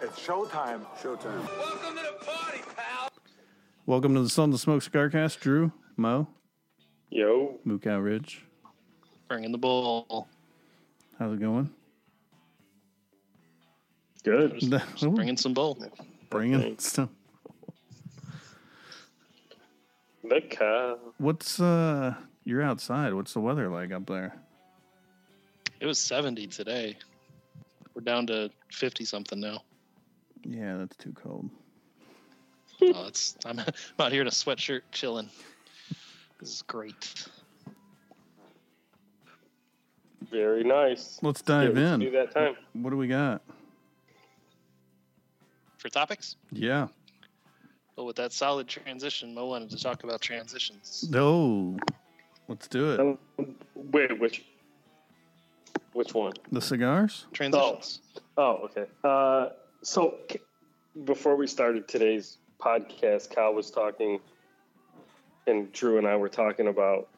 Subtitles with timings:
[0.00, 0.86] It's showtime.
[1.02, 1.44] Showtime.
[1.58, 3.08] Welcome to the party, pal.
[3.84, 5.40] Welcome to the Sultans of Smoke Cigar Cast.
[5.40, 6.28] Drew, Mo,
[7.10, 8.44] Yo, Mook Out Ridge.
[9.26, 10.28] Bringing the bull.
[11.18, 11.70] How's it going?
[14.22, 14.60] good.
[14.60, 15.76] Just bringing some bull.
[16.30, 17.08] Bringing stuff.
[20.22, 20.98] The cow.
[21.18, 22.14] What's uh?
[22.44, 23.14] You're outside.
[23.14, 24.36] What's the weather like up there?
[25.80, 26.96] It was 70 today.
[27.94, 29.62] We're down to 50 something now.
[30.48, 31.50] Yeah, that's too cold.
[32.80, 33.66] Oh, it's, I'm, I'm
[33.98, 35.28] out here in a sweatshirt chilling.
[36.40, 37.26] This is great.
[40.30, 41.18] Very nice.
[41.22, 42.00] Let's dive Yeah, in.
[42.00, 42.56] Do that time.
[42.72, 43.42] What do we got?
[45.78, 46.36] For topics?
[46.50, 46.88] Yeah.
[47.96, 51.08] Well, with that solid transition, Mo wanted to talk about transitions.
[51.10, 51.76] No,
[52.46, 53.00] let's do it.
[53.00, 53.18] Um,
[53.74, 54.44] wait, which
[55.92, 56.32] which one?
[56.52, 57.26] The cigars.
[57.32, 58.00] Transitions.
[58.36, 58.86] Oh, okay.
[59.02, 59.48] Uh,
[59.82, 60.18] so
[61.04, 64.20] before we started today's podcast, Kyle was talking,
[65.46, 67.08] and Drew and I were talking about,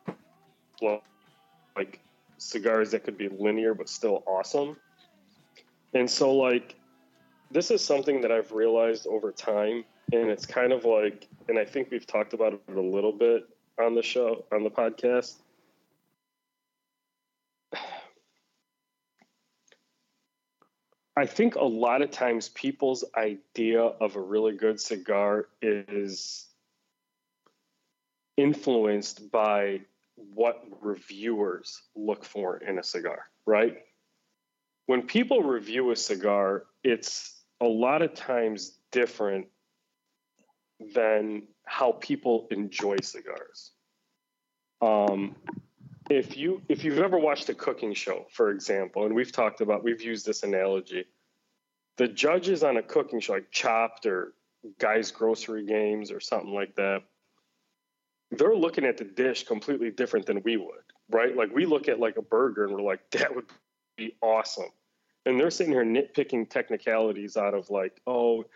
[0.83, 1.02] well,
[1.77, 2.00] like
[2.39, 4.77] cigars that could be linear but still awesome.
[5.94, 6.77] And so, like,
[7.50, 11.64] this is something that I've realized over time, and it's kind of like, and I
[11.64, 15.36] think we've talked about it a little bit on the show, on the podcast.
[21.21, 26.47] I think a lot of times people's idea of a really good cigar is
[28.39, 29.83] influenced by
[30.17, 33.83] what reviewers look for in a cigar, right?
[34.87, 39.47] When people review a cigar, it's a lot of times different
[40.95, 43.73] than how people enjoy cigars.
[44.81, 45.37] Um,
[46.11, 49.84] if you if you've ever watched a cooking show, for example, and we've talked about
[49.84, 51.05] we've used this analogy,
[51.97, 54.34] the judges on a cooking show, like Chopped or
[54.78, 57.05] Guys Grocery Games or something like that,
[58.33, 61.35] they're looking at the dish completely different than we would, right?
[61.35, 63.46] Like we look at like a burger and we're like, that would
[63.96, 64.70] be awesome.
[65.27, 68.46] And they're sitting here nitpicking technicalities out of like, oh,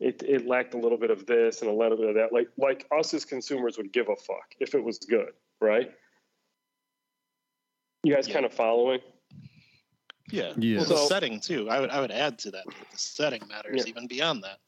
[0.00, 2.32] it, it lacked a little bit of this and a little bit of that.
[2.32, 5.92] Like like us as consumers would give a fuck if it was good, right?
[8.04, 8.34] You guys Yeah.
[8.34, 9.00] kind of following?
[10.30, 10.52] Yeah.
[10.56, 10.78] Yeah.
[10.78, 11.68] Well, the So- setting, too.
[11.68, 12.64] I would, I would add to that.
[12.66, 13.88] that The setting matters Yeah.
[13.90, 14.60] even beyond that.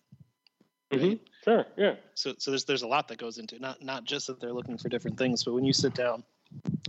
[0.93, 1.23] Mm-hmm.
[1.45, 1.97] Sure, yeah.
[2.15, 3.61] so so there's there's a lot that goes into it.
[3.61, 6.23] not not just that they're looking for different things but when you sit down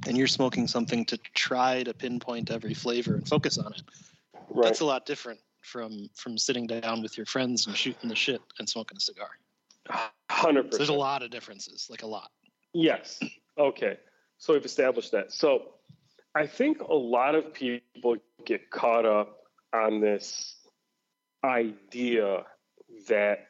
[0.07, 3.81] and you're smoking something to try to pinpoint every flavor and focus on it
[4.49, 4.65] Right.
[4.65, 8.39] that's a lot different from from sitting down with your friends and shooting the shit
[8.59, 9.29] and smoking a cigar
[10.29, 12.31] Hundred so there's a lot of differences like a lot
[12.73, 13.19] Yes.
[13.57, 13.97] Okay.
[14.37, 15.31] So we've established that.
[15.33, 15.73] So
[16.37, 19.39] I think a lot of people get caught up
[19.73, 20.55] on this
[21.43, 22.43] idea
[23.07, 23.47] that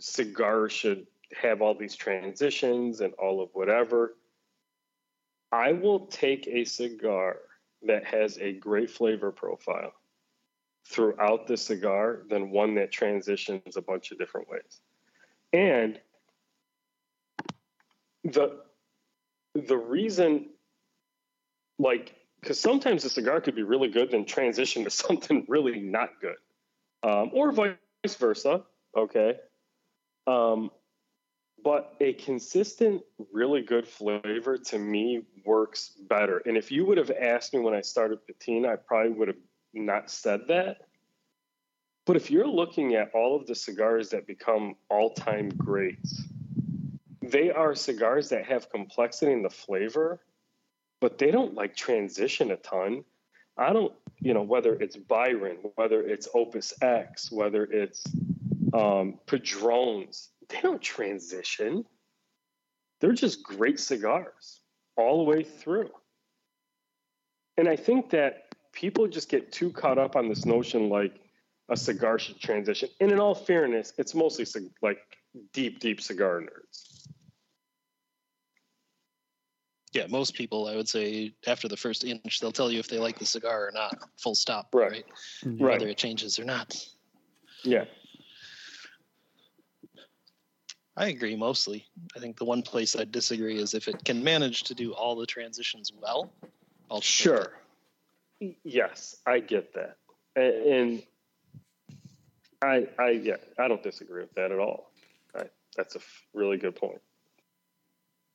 [0.00, 1.06] cigars should
[1.38, 4.14] have all these transitions and all of whatever.
[5.52, 7.40] I will take a cigar
[7.82, 9.92] that has a great flavor profile
[10.86, 14.80] throughout the cigar than one that transitions a bunch of different ways.
[15.52, 16.00] And
[18.24, 18.60] the
[19.54, 20.46] the reason
[21.78, 26.10] like because sometimes a cigar could be really good then transition to something really not
[26.20, 26.36] good.
[27.02, 27.76] Um, or vice
[28.18, 28.62] versa
[28.96, 29.36] okay?
[30.26, 30.70] Um,
[31.62, 33.02] but a consistent
[33.32, 36.42] really good flavor to me works better.
[36.46, 39.36] And if you would have asked me when i started patina i probably would have
[39.74, 40.78] not said that.
[42.06, 46.22] But if you're looking at all of the cigars that become all-time greats
[47.30, 50.20] they are cigars that have complexity in the flavor,
[51.00, 53.04] but they don't like transition a ton.
[53.56, 58.04] I don't, you know, whether it's Byron, whether it's Opus X, whether it's
[58.72, 61.84] um, Padrones, they don't transition.
[63.00, 64.60] They're just great cigars
[64.96, 65.90] all the way through.
[67.56, 71.20] And I think that people just get too caught up on this notion like
[71.68, 72.88] a cigar should transition.
[73.00, 74.46] And in all fairness, it's mostly
[74.82, 74.98] like
[75.52, 76.97] deep, deep cigar nerds.
[79.92, 82.98] Yeah most people i would say after the first inch they'll tell you if they
[82.98, 84.90] like the cigar or not full stop Right.
[84.90, 85.04] right,
[85.44, 85.62] mm-hmm.
[85.64, 85.72] Right.
[85.72, 86.74] whether it changes or not
[87.64, 87.84] Yeah.
[90.96, 91.86] I agree mostly.
[92.16, 95.14] I think the one place I disagree is if it can manage to do all
[95.14, 96.32] the transitions well.
[96.90, 97.00] I'll.
[97.00, 97.52] Sure.
[98.64, 99.96] Yes, I get that,
[100.34, 101.02] and
[102.62, 104.90] I, I, yeah, I don't disagree with that at all.
[105.36, 105.44] I,
[105.76, 106.00] that's a
[106.34, 107.00] really good point.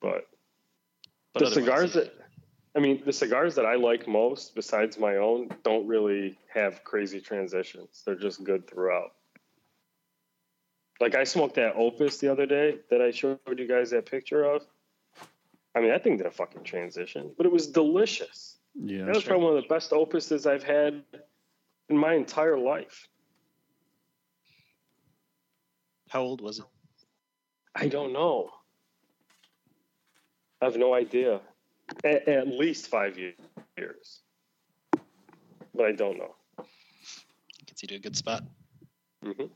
[0.02, 0.26] But,
[1.34, 2.02] But the cigars yeah.
[2.02, 2.14] that,
[2.76, 7.20] I mean, the cigars that I like most, besides my own, don't really have crazy
[7.20, 8.04] transitions.
[8.06, 9.14] They're just good throughout.
[11.00, 14.44] Like I smoked that Opus the other day that I showed you guys that picture
[14.44, 14.62] of.
[15.76, 18.58] I mean, that thing did a fucking transition, but it was delicious.
[18.76, 19.06] Yeah.
[19.06, 21.04] That was probably one of the best opuses I've had
[21.90, 23.08] in my entire life.
[26.10, 26.66] How old was it?
[27.76, 28.52] I don't know.
[30.64, 31.42] I have no idea.
[32.06, 34.22] At, at least five years,
[35.76, 36.36] but I don't know.
[37.68, 38.44] Gets you to a good spot.
[39.22, 39.48] hmm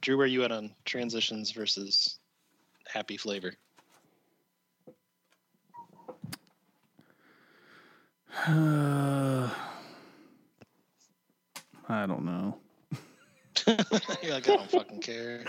[0.00, 2.18] Drew, where you at on transitions versus
[2.88, 3.54] happy flavor?
[8.48, 9.48] Uh,
[11.88, 12.58] I don't know.
[13.68, 15.44] You're like, I don't fucking care.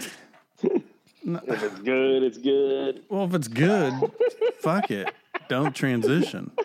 [1.26, 3.04] No- If it's good, it's good.
[3.10, 3.94] Well, if it's good,
[4.60, 5.14] fuck it.
[5.50, 6.52] Don't transition.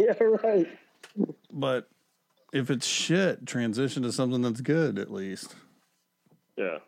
[0.00, 0.66] Yeah, right.
[1.52, 1.88] But
[2.52, 5.54] if it's shit, transition to something that's good at least.
[6.56, 6.78] Yeah.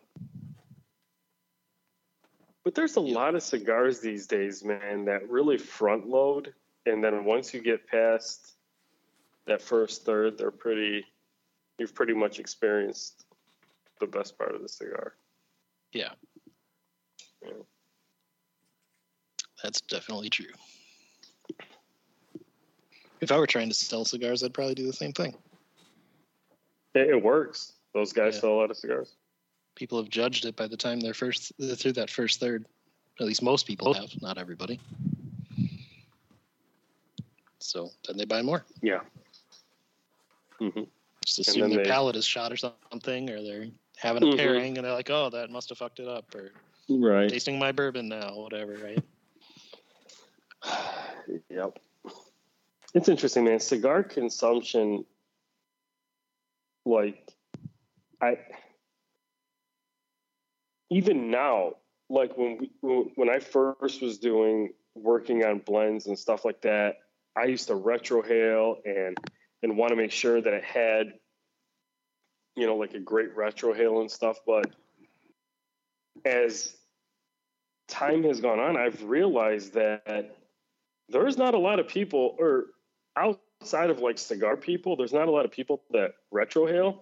[2.64, 6.52] But there's a lot of cigars these days, man, that really front load.
[6.86, 8.54] And then once you get past
[9.46, 11.06] that first third, they're pretty,
[11.78, 13.26] you've pretty much experienced
[14.00, 15.14] the best part of the cigar.
[15.92, 16.10] Yeah.
[19.62, 20.46] That's definitely true.
[23.20, 25.34] If I were trying to sell cigars, I'd probably do the same thing.
[26.94, 27.72] It, it works.
[27.92, 28.40] Those guys Yeah.
[28.42, 29.16] sell a lot of cigars.
[29.74, 32.64] People have judged it by the time they're first through that first third.
[33.20, 34.78] At least most people have, not everybody.
[37.58, 38.64] So then they buy more.
[38.80, 39.00] Yeah.
[40.60, 40.84] Mm-hmm.
[41.24, 44.36] Just assume their they- palate is shot or something, or they're having a Mhm.
[44.36, 46.52] pairing and they're like, "Oh, that must have fucked it up," or
[46.88, 47.28] Right.
[47.28, 49.04] tasting my bourbon now, whatever, right?
[51.50, 51.78] Yep.
[52.94, 53.60] It's interesting, man.
[53.60, 55.04] Cigar consumption,
[56.86, 57.28] like,
[58.22, 58.38] I
[60.90, 61.74] even now,
[62.08, 66.62] like when we when when I first was doing working on blends and stuff like
[66.62, 66.96] that,
[67.36, 69.18] I used to retrohale and
[69.62, 71.12] and want to make sure that it had,
[72.56, 74.38] you know, like a great retrohale and stuff.
[74.46, 74.70] But
[76.24, 76.77] as
[77.88, 80.36] time has gone on, I've realized that
[81.08, 82.66] there's not a lot of people or
[83.16, 87.00] outside of like cigar people there's not a lot of people that retrohale.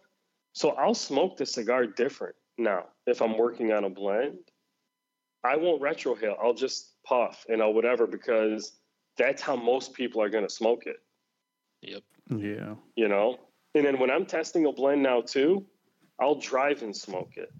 [0.52, 4.38] So i'll smoke the cigar different now if i'm working on a blend.
[5.44, 6.36] I won't retrohale.
[6.42, 8.72] I'll just puff and i'll whatever because
[9.18, 10.96] that's how most people are going to smoke it.
[11.82, 12.02] Yep.
[12.36, 12.74] Yeah.
[12.96, 13.38] you know?
[13.74, 15.66] And then when i'm testing a blend now too
[16.20, 17.52] i'll drive and smoke it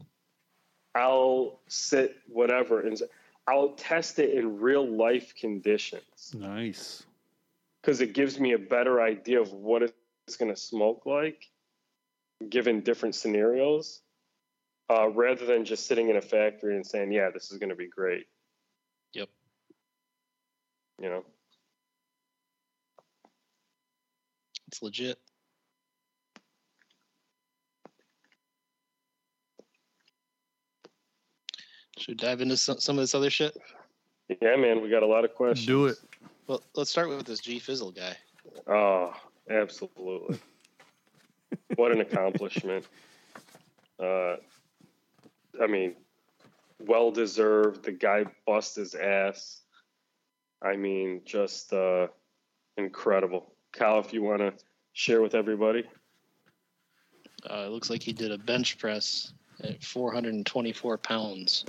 [0.96, 3.00] i'll sit whatever and
[3.46, 7.04] i'll test it in real life conditions Nice.
[7.80, 11.44] because it gives me a better idea of what it's going to smoke like
[12.48, 14.00] given different scenarios
[14.88, 17.76] uh, rather than just sitting in a factory and saying yeah this is going to
[17.76, 18.26] be great
[19.14, 19.28] Yep.
[21.02, 21.24] you know
[24.68, 25.18] It's legit.
[31.98, 33.56] Should we dive into some, some of this other shit?
[34.42, 35.66] yeah man we got a lot of questions.
[35.66, 35.96] Do it.
[36.46, 38.16] Well, let's start with this G Fizzle guy.
[38.66, 39.14] oh
[39.50, 40.38] absolutely.
[41.76, 42.86] What an accomplishment.
[43.98, 44.36] Uh,
[45.58, 45.96] i mean
[46.80, 49.62] well deserved the guy bust his ass.
[50.60, 52.08] I mean just uh,
[52.76, 53.54] incredible.
[53.72, 54.52] Kyle, if you want to
[54.92, 55.84] share with everybody.
[57.48, 59.32] Uh, it looks like he did a bench press
[59.64, 61.64] at 424 pounds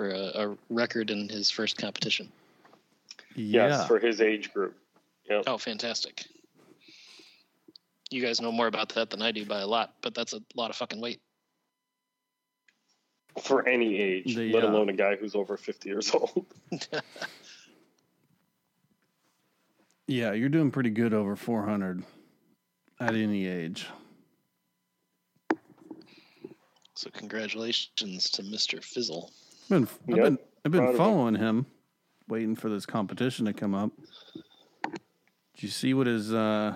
[0.00, 2.32] for a, a record in his first competition.
[3.34, 3.68] Yeah.
[3.68, 4.74] Yes, for his age group.
[5.28, 5.44] Yep.
[5.46, 6.24] Oh, fantastic.
[8.10, 10.40] You guys know more about that than I do by a lot, but that's a
[10.54, 11.20] lot of fucking weight.
[13.42, 16.46] For any age, The, let uh, alone a guy who's over 50 years old.
[20.06, 22.02] yeah, you're doing pretty good over 400
[23.00, 23.86] at any age.
[26.94, 28.82] So congratulations to Mr.
[28.82, 29.30] Fizzle.
[29.70, 30.16] Been, I've Yep.
[30.24, 30.96] been, I've been Proud of him.
[30.98, 31.66] following him,
[32.28, 33.92] waiting for this competition to come up.
[35.54, 36.74] Did you see what his uh,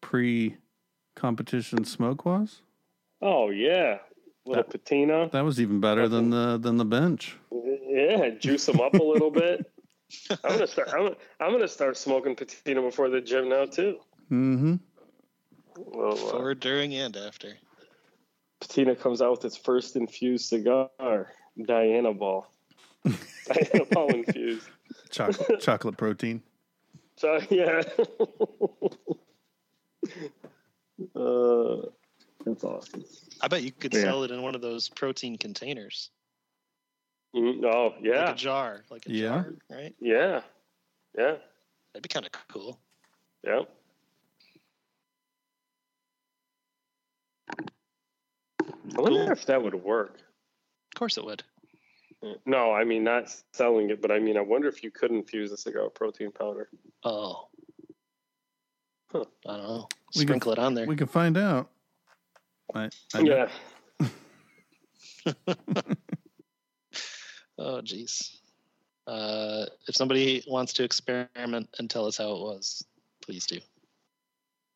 [0.00, 2.62] pre-competition smoke was?
[3.20, 3.98] oh, yeah.
[4.46, 5.28] Little That- patina.
[5.30, 7.36] That was even better than the than the bench.
[7.52, 9.70] Yeah, juice them up a little bit.
[10.42, 10.88] I'm gonna start.
[10.94, 13.98] I'm, I'm gonna start smoking patina before the gym now too.
[14.30, 14.76] Mm-hmm.
[15.76, 17.58] Well, uh, during, and after.
[18.60, 22.44] Patina comes out with its first infused cigar, Dianabol.
[23.06, 24.68] Dianabol infused.
[25.10, 26.42] Chocolate chocolate protein.
[27.16, 27.82] So yeah.
[31.16, 31.76] uh,
[32.44, 33.04] That's awesome.
[33.40, 34.02] I bet you could Yeah.
[34.02, 36.10] sell it in one of those protein containers,
[37.34, 37.64] Mhm.
[37.64, 39.28] Oh like a jar, like a Yeah.
[39.28, 39.94] jar, right?
[40.00, 40.42] yeah,
[41.16, 41.36] yeah,
[41.92, 42.80] That'd be kind of cool.
[43.44, 43.62] yeah.
[48.96, 49.30] I wonder Cool.
[49.32, 50.16] if that would work.
[50.16, 51.42] Of course it would.
[52.46, 55.52] No, I mean not selling it, but I mean I wonder if you could infuse
[55.52, 56.68] a cigar with protein powder.
[57.04, 57.48] Oh.
[59.12, 59.24] Huh.
[59.46, 59.88] I don't know.
[60.16, 60.86] We could- Sprinkle it on there.
[60.86, 61.70] We can find out.
[62.74, 63.48] I, I Yeah.
[67.60, 68.36] Oh, jeez.
[69.08, 72.84] Uh, if somebody wants to experiment and tell us how it was,
[73.20, 73.58] please do.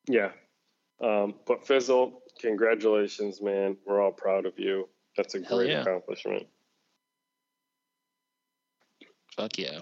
[0.09, 0.31] Yeah.
[1.01, 3.77] Um, but Fizzle, congratulations, man.
[3.85, 4.87] We're all proud of you.
[5.17, 5.81] That's a Hell great yeah.
[5.81, 6.47] accomplishment.
[9.35, 9.79] Fuck yeah.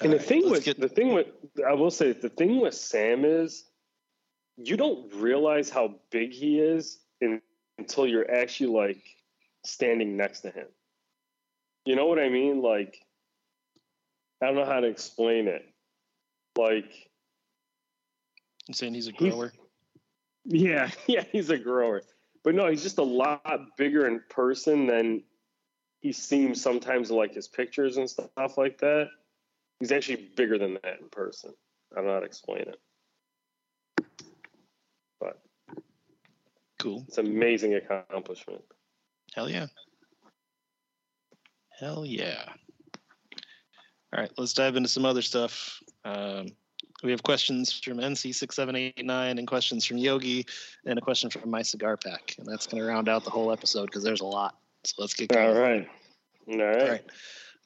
[0.00, 1.26] And the Alright, thing with get- the thing with
[1.66, 3.64] I will say the thing with Sam is
[4.56, 7.40] you don't realize how big he is in,
[7.78, 9.02] until you're actually like
[9.64, 10.66] standing next to him.
[11.84, 12.62] You know what I mean?
[12.62, 12.96] Like
[14.42, 15.64] I don't know how to explain it.
[16.56, 16.92] Like
[18.68, 19.52] You saying he's a grower?
[20.44, 22.02] Yeah, yeah, he's a grower.
[22.44, 25.22] But no, he's just a lot bigger in person than
[26.00, 29.08] he seems sometimes like his pictures and stuff like that.
[29.80, 31.52] He's actually bigger than that in person.
[31.92, 32.80] I don't know how to explain it.
[35.20, 35.40] But
[36.78, 37.04] Cool.
[37.08, 38.62] it's an amazing accomplishment.
[39.34, 39.66] Hell yeah.
[41.78, 42.44] Hell yeah.
[44.12, 45.80] All right, let's dive into some other stuff.
[46.04, 46.46] Um,
[47.02, 50.46] we have questions from NC6789 and questions from Yogi
[50.84, 52.34] and a question from My Cigar Pack.
[52.38, 54.56] And that's going to round out the whole episode because there's a lot.
[54.84, 55.48] So let's get going.
[55.48, 55.88] All right.
[56.48, 56.82] All right.
[56.82, 57.04] All right.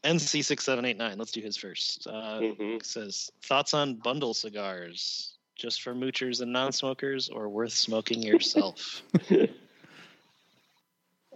[0.04, 2.06] NC6789, let's do his first.
[2.06, 5.36] Uh, hmm says, thoughts on bundle cigars?
[5.54, 9.02] Just for moochers and non smokers or worth smoking yourself?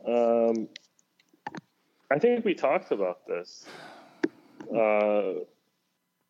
[0.06, 0.68] um,
[2.10, 3.66] I think we talked about this.
[4.74, 5.34] Uh,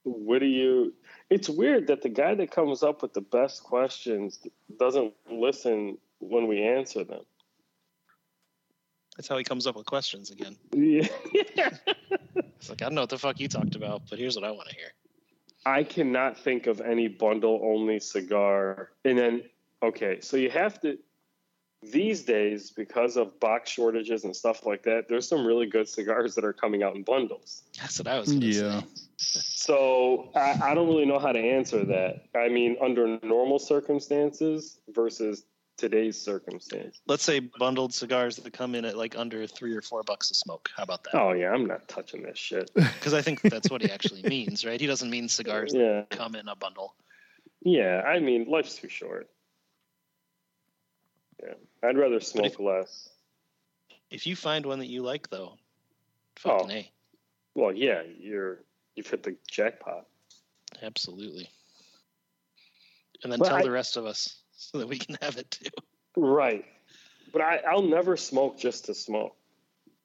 [0.03, 0.93] what do you?
[1.29, 4.39] It's weird that the guy that comes up with the best questions
[4.79, 7.23] doesn't listen when we answer them.
[9.17, 10.57] That's how he comes up with questions again.
[10.73, 11.09] Yeah.
[12.59, 14.51] It's like, I don't know what the fuck you talked about, but here's what I
[14.51, 14.89] want to hear.
[15.65, 18.91] I cannot think of any bundle only cigar.
[19.05, 19.43] And then,
[19.83, 20.99] okay, so you have to,
[21.93, 26.35] these days, because of box shortages and stuff like that, there's some really good cigars
[26.35, 27.63] that are coming out in bundles.
[27.81, 28.81] That's what I was Yeah.
[28.81, 28.87] say.
[29.19, 32.25] So I, I don't really know how to answer that.
[32.37, 35.45] I mean, under normal circumstances versus
[35.79, 37.01] today's circumstance.
[37.07, 40.35] Let's say bundled cigars that come in at like under three or four bucks a
[40.35, 40.71] smoke.
[40.77, 41.15] How about that?
[41.15, 42.71] Oh, yeah, I'm not touching this shit.
[42.97, 44.81] Because I think that's what he actually means, right?
[44.81, 46.17] He doesn't mean cigars that Yeah.
[46.17, 46.95] come in a bundle.
[47.63, 49.29] Yeah, I mean, life's too short.
[51.83, 53.09] Yeah, I'd rather smoke if- less.
[54.11, 55.59] If you find one that you like, though,
[56.37, 56.75] fucking Oh.
[56.75, 56.93] A.
[57.55, 58.59] Well, yeah, you're
[58.95, 60.07] you've hit the jackpot.
[60.83, 61.51] Absolutely.
[63.23, 65.51] And then But tell I- the rest of us so that we can have it
[65.51, 65.71] too.
[66.17, 66.65] Right.
[67.33, 69.35] But I, I'll never smoke just to smoke.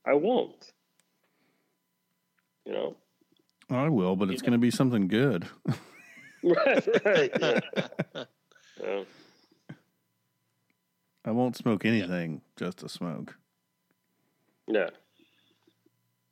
[0.05, 0.71] I won't.
[2.65, 2.95] You know?
[3.69, 5.47] I will, but it's going to be something good.
[6.43, 7.31] right, right.
[7.39, 7.59] Yeah.
[8.83, 9.03] yeah.
[11.25, 13.35] I won't smoke anything just to smoke.
[14.67, 14.89] yeah.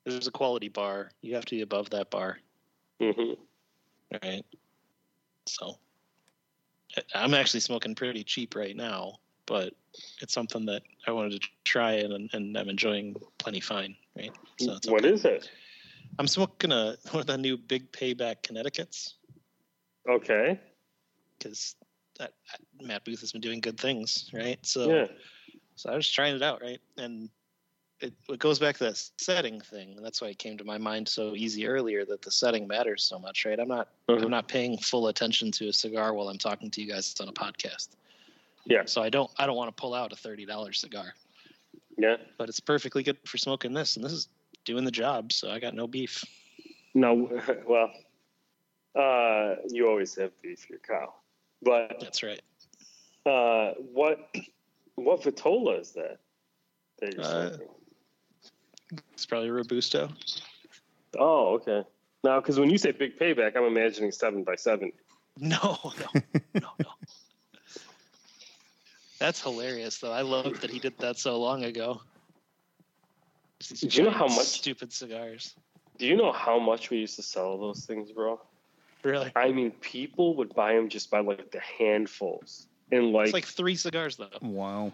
[0.05, 1.11] There's a quality bar.
[1.21, 2.39] You have to be above that bar,
[2.99, 3.33] hmm
[4.23, 4.43] right?
[5.45, 5.77] So
[6.97, 9.73] I- I'm actually smoking pretty cheap right now, but
[10.21, 14.31] it's something that I wanted to try and, and I'm enjoying plenty fine, right?
[14.59, 15.09] So it's okay.
[15.09, 15.49] is it?
[16.17, 19.15] I'm smoking a one of the new Big Payback Connecticut's
[20.09, 20.59] Okay.
[21.37, 21.75] because
[22.19, 22.33] that
[22.81, 24.59] Matt Booth has been doing good things, right?
[24.65, 25.07] So Yeah.
[25.75, 26.79] So I was trying it out, right?
[26.97, 27.29] And
[28.01, 29.93] it, it goes back to that setting thing.
[29.95, 33.03] And that's why it came to my mind so easy earlier that the setting matters
[33.03, 33.59] so much, right?
[33.59, 34.19] I'm not Uh-huh.
[34.21, 37.29] I'm not paying full attention to a cigar while I'm talking to you guys on
[37.29, 37.89] a podcast.
[38.65, 38.83] Yeah.
[38.85, 41.13] So I don't I don't want to pull out a thirty dollars cigar.
[41.97, 42.17] Yeah.
[42.37, 44.29] But it's perfectly good for smoking this, and this is
[44.65, 46.23] doing the job, so I got no beef.
[46.93, 47.91] No, well,
[48.95, 51.13] uh, you always have beef, your cow.
[51.61, 52.41] But That's right.
[53.25, 54.33] uh, what
[54.95, 56.17] what Vitola is that?
[56.99, 57.57] that you're Uh.
[59.13, 60.09] It's probably Robusto.
[61.17, 61.83] Oh, okay.
[62.23, 64.91] Now, because when you say big payback, I'm imagining seven by seven.
[65.37, 66.21] No, no,
[66.55, 66.89] no, no.
[69.19, 70.11] That's hilarious, though.
[70.11, 72.01] I love that he did that so long ago.
[73.69, 75.55] These Do you know how much- stupid cigars?
[75.97, 78.39] Do you know how much we used to sell those things, bro?
[79.03, 79.31] Really?
[79.35, 82.67] I mean, people would buy them just by like the handfuls.
[82.91, 84.29] and like, It's like three cigars though.
[84.41, 84.93] Wow.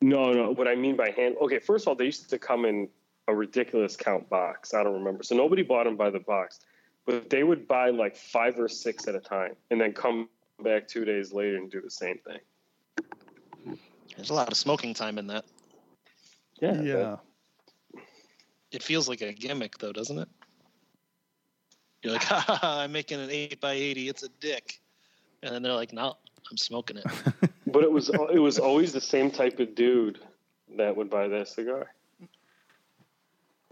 [0.00, 0.52] no, no.
[0.52, 1.58] What I mean by hand, okay.
[1.58, 2.88] First of all, they used to come in
[3.28, 4.74] a ridiculous count box.
[4.74, 6.60] I don't remember, so nobody bought them by the box,
[7.06, 10.28] but they would buy like five or six at a time, and then come
[10.62, 13.76] back two days later and do the same thing.
[14.16, 15.44] There's a lot of smoking time in that.
[16.60, 17.16] Yeah, Yeah.
[18.70, 20.28] It feels like a gimmick though, doesn't it?
[22.02, 24.08] You're like, ha ha, ha I'm making an eight by eighty.
[24.08, 24.80] It's a dick,
[25.42, 26.16] and then they're like, no,
[26.50, 27.06] I'm smoking it.
[27.64, 30.18] But it was it was always the same type of dude
[30.76, 31.86] that would buy that cigar.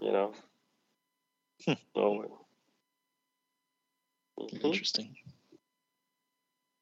[0.00, 0.32] You know.
[1.66, 1.72] Hmm.
[1.94, 2.38] Oh.
[4.38, 4.64] Mhm.
[4.64, 5.14] Interesting.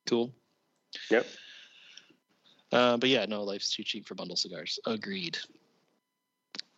[0.06, 0.32] Cool.
[1.10, 1.26] Yep.
[2.70, 4.78] Uh, but yeah, no, life's too cheap for bundle cigars.
[4.86, 5.36] Agreed.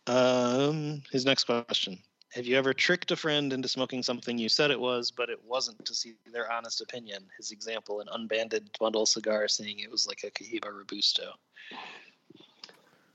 [0.07, 1.99] Um, his next question:
[2.33, 5.39] Have you ever tricked a friend into smoking something you said it was, but it
[5.45, 7.23] wasn't, to see their honest opinion?
[7.37, 11.33] His example: an unbanded bundle cigar, saying it was like a Cohiba Robusto.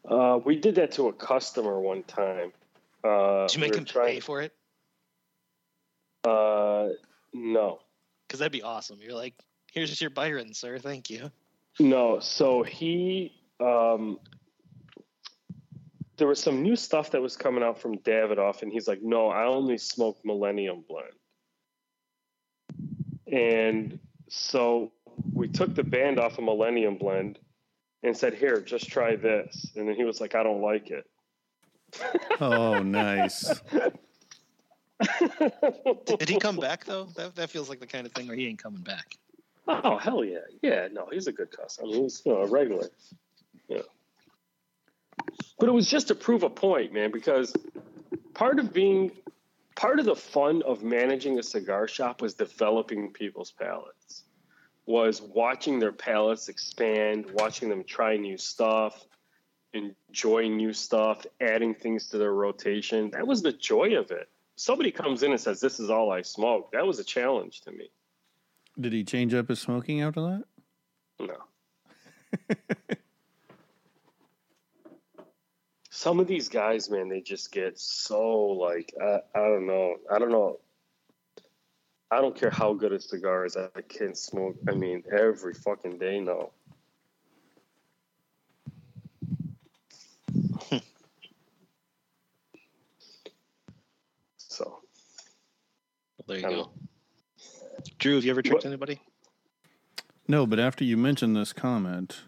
[0.08, 2.52] Uh, we did that to a customer one time.
[3.02, 4.52] Uh, Did you make were him trying- pay for it?
[6.25, 6.88] Uh,
[7.32, 7.80] no,
[8.26, 8.99] Because that'd be awesome.
[9.00, 9.35] You're like,
[9.73, 10.78] here's your Byron, sir.
[10.78, 11.30] Thank you.
[11.78, 12.18] no.
[12.20, 14.18] So he, um,
[16.16, 19.28] there was some new stuff that was coming out from Davidoff, and he's like, "No,
[19.28, 21.12] I only smoke Millennium Blend."
[23.30, 24.92] And so
[25.32, 27.38] we took the band off of Millennium Blend
[28.02, 31.06] and said, "Here, just try this." And then he was like, "I don't like it."
[32.40, 33.61] Oh, nice.
[36.18, 37.04] Did he come back though?
[37.16, 39.16] That that feels like the kind of thing where he ain't coming back.
[39.68, 40.88] Oh hell yeah, yeah.
[40.92, 41.88] No, he's a good customer.
[41.88, 42.88] I mean, he's you know, a regular.
[43.68, 43.82] Yeah.
[45.58, 47.54] But it was just to prove a point, man, because
[48.34, 49.10] part of being
[49.75, 54.25] part of the fun of managing a cigar shop was developing people's palates.
[54.86, 59.04] Was watching their palates expand, watching them try new stuff,
[59.72, 63.11] enjoying new stuff, adding things to their rotation.
[63.11, 64.28] That was the joy of it.
[64.57, 67.72] Somebody comes in and says, "This is all I smoke." That was a challenge to
[67.72, 67.90] me.
[68.78, 70.44] Did he change up his smoking after that?
[71.18, 71.37] No.
[75.96, 79.96] Some of these guys, man, they just get so like I, I don't know.
[80.12, 80.61] I don't know.
[82.11, 83.56] I don't care how good a cigar is.
[83.56, 84.56] I can't smoke.
[84.68, 86.20] I mean, every fucking day.
[86.20, 86.50] now.
[94.37, 94.82] so
[96.18, 96.56] Well, there you I go.
[96.56, 96.70] know.
[97.98, 99.00] Drew, have you ever tricked What- anybody?
[100.28, 102.22] No, but after you mentioned this comment,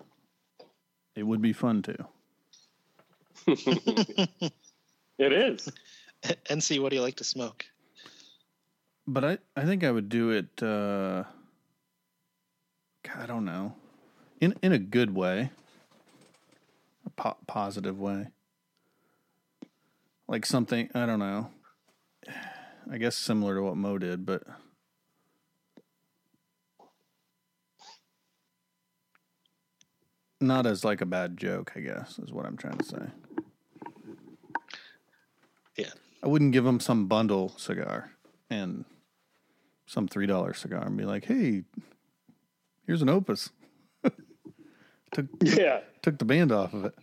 [1.17, 2.08] it would be fun to.
[5.19, 5.69] it is.
[6.23, 7.65] NC, what do you like to smoke?
[9.07, 10.63] But I, I think I would do it.
[10.63, 11.25] Uh,
[13.17, 13.75] I don't know,
[14.41, 15.51] in in a good way,
[17.07, 18.29] a po- positive way,
[20.29, 21.51] like something I don't know.
[22.91, 24.43] I guess similar to what Mo did, but
[30.41, 31.73] not as like a bad joke.
[31.77, 33.28] I guess is what I'm trying to say.
[36.23, 36.27] Yeah.
[36.27, 38.11] I wouldn't give him some bundle cigar
[38.51, 38.85] and
[39.87, 41.65] some three dollar cigar and be like, "Hey,
[42.87, 43.51] here's an Opus."
[45.13, 45.81] took Yeah.
[46.03, 46.95] took the band off of it.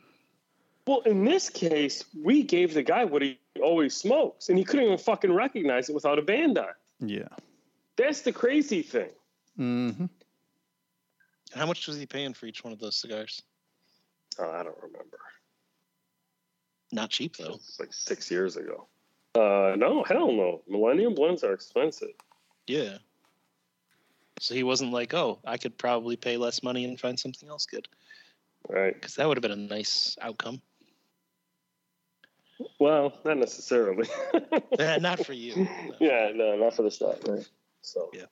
[0.87, 4.85] Well, in this case, we gave the guy what he always smokes, and he couldn't
[4.85, 6.67] even fucking recognize it without a band on.
[6.99, 7.27] Yeah.
[7.97, 9.09] That's the crazy thing.
[9.57, 10.05] Mm-hmm.
[11.55, 13.41] How much was he paying for each one of those cigars?
[14.37, 15.17] Oh, I don't remember.
[16.91, 17.53] Not cheap though.
[17.55, 18.87] It's like six years ago.
[19.35, 20.61] Uh, no, hell no.
[20.67, 22.13] Millennium blends are expensive.
[22.67, 22.97] Yeah.
[24.39, 27.65] So he wasn't like, oh, I could probably pay less money and find something else
[27.65, 27.87] good.
[28.69, 28.93] Right.
[28.93, 30.61] Because that would have been a nice outcome.
[32.79, 34.07] Well, not necessarily.
[34.79, 35.55] Eh, not for you.
[35.55, 35.69] No.
[35.99, 37.47] yeah, no, not for the stuff, right?
[37.81, 38.25] So Yeah.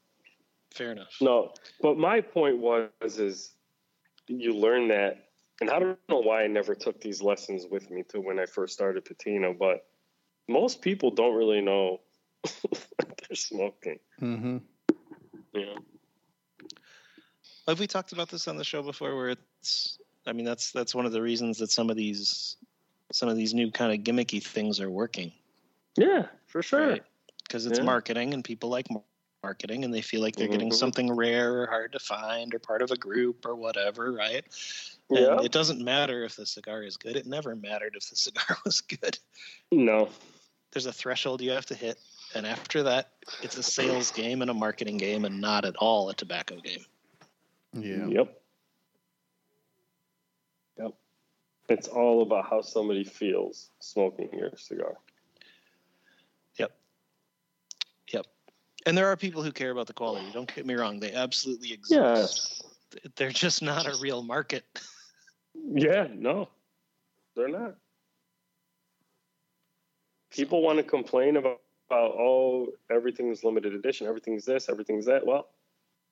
[0.74, 1.16] Fair enough.
[1.22, 3.52] no, but my point was is
[4.28, 5.30] you learn that,
[5.62, 8.46] and I don't know why I never took these lessons with me to when I
[8.46, 9.86] first started Patina, but
[10.48, 12.02] most people don't really know
[12.44, 14.00] they're smoking.
[14.22, 14.58] Mm-hmm.
[15.54, 15.76] You know?
[17.68, 19.16] Have we talked about this on the show before?
[19.16, 22.58] Where it's, I mean, that's that's one of the reasons that some of these,
[23.12, 25.32] some of these new kind of gimmicky things are working.
[25.96, 26.98] Yeah, for sure.
[27.44, 27.86] Because it's Yeah.
[27.86, 29.04] marketing and people like mar-
[29.44, 30.76] marketing and they feel like they're getting Mhm.
[30.76, 34.44] something rare or hard to find or part of a group or whatever, right?
[35.10, 35.34] Yeah.
[35.38, 37.18] And it doesn't matter if the cigar is good.
[37.18, 38.16] It never mattered if the
[38.56, 39.20] cigar was good.
[39.72, 40.10] No.
[40.74, 42.00] There's a threshold you have to hit.
[42.36, 43.12] And after that,
[43.44, 46.84] it's a sales game and a marketing game and not at all a tobacco game.
[47.74, 48.08] Yeah.
[48.08, 48.42] Yep.
[50.80, 50.94] Yep.
[51.70, 54.96] It's all about how somebody feels smoking your cigar.
[56.58, 56.72] Yep.
[58.12, 58.26] Yep.
[58.88, 60.26] And there are people who care about the quality.
[60.34, 61.92] Don't get me wrong; they absolutely exist.
[62.02, 62.62] Yes.
[63.16, 64.66] They're just not a real market.
[65.56, 66.50] Yeah, no,
[67.36, 67.76] they're not.
[70.34, 75.26] People want to complain about, about oh, everything's limited edition, everything's this, everything's that.
[75.26, 75.48] Well,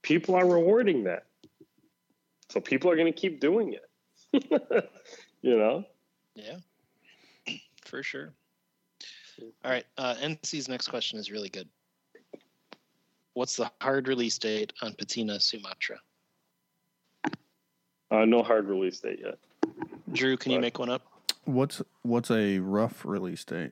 [0.03, 1.25] people are rewarding that.
[2.49, 4.89] So people are going to keep doing it.
[5.41, 5.84] you know?
[6.36, 6.57] Yeah,
[7.84, 8.34] for sure.
[9.63, 9.86] All right.
[9.97, 11.67] Uh, NC's next question is really good.
[13.34, 15.97] What's the hard release date on Patina Sumatra?
[18.12, 19.38] Uh, no hard release date yet.
[20.12, 21.01] Drew, can you make one up?
[21.45, 23.71] What's what's a rough release date?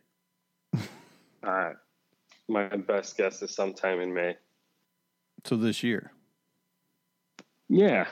[1.44, 1.72] Uh,
[2.48, 4.36] my best guess is sometime in May.
[5.46, 6.12] So this year.
[7.70, 8.08] Yeah.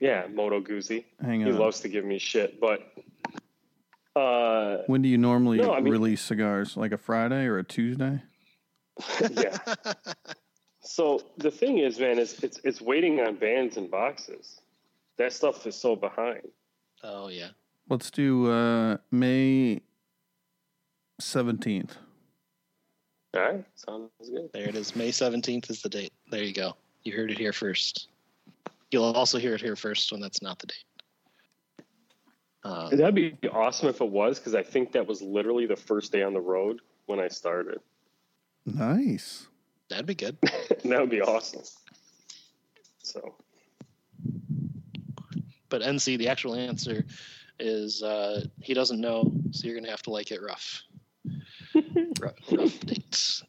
[0.00, 1.04] Yeah, Moto Guzzi.
[1.20, 2.80] Hang on, He loves to give me shit, but
[4.14, 6.76] uh, when do you normally No, I mean- release cigars?
[6.76, 8.22] Like a Friday or a Tuesday?
[9.30, 9.56] yeah.
[10.80, 14.60] So the thing is, man, is it's it's waiting on bands and boxes.
[15.16, 16.42] That stuff is so behind.
[17.04, 17.48] oh yeah.
[17.88, 19.82] Let's do uh, May
[21.20, 21.96] seventeenth.
[23.38, 24.50] All right, sounds good.
[24.52, 24.96] There it is.
[24.96, 26.12] May 17th is the date.
[26.30, 26.74] There you go.
[27.04, 28.08] You heard it here first.
[28.90, 30.84] You'll also hear it here first when that's not the date.
[32.64, 36.10] Um, That'd be awesome if it was, because I think that was literally the first
[36.10, 37.78] day on the road when I started.
[38.66, 39.46] Nice.
[39.88, 40.36] that'd be good.
[40.84, 41.62] that would be awesome.
[43.02, 43.36] So
[45.68, 47.04] But NC, the actual answer
[47.60, 50.82] is uh, he doesn't know, so you're gonna have to like it rough.
[52.20, 53.42] Rough, rough dates.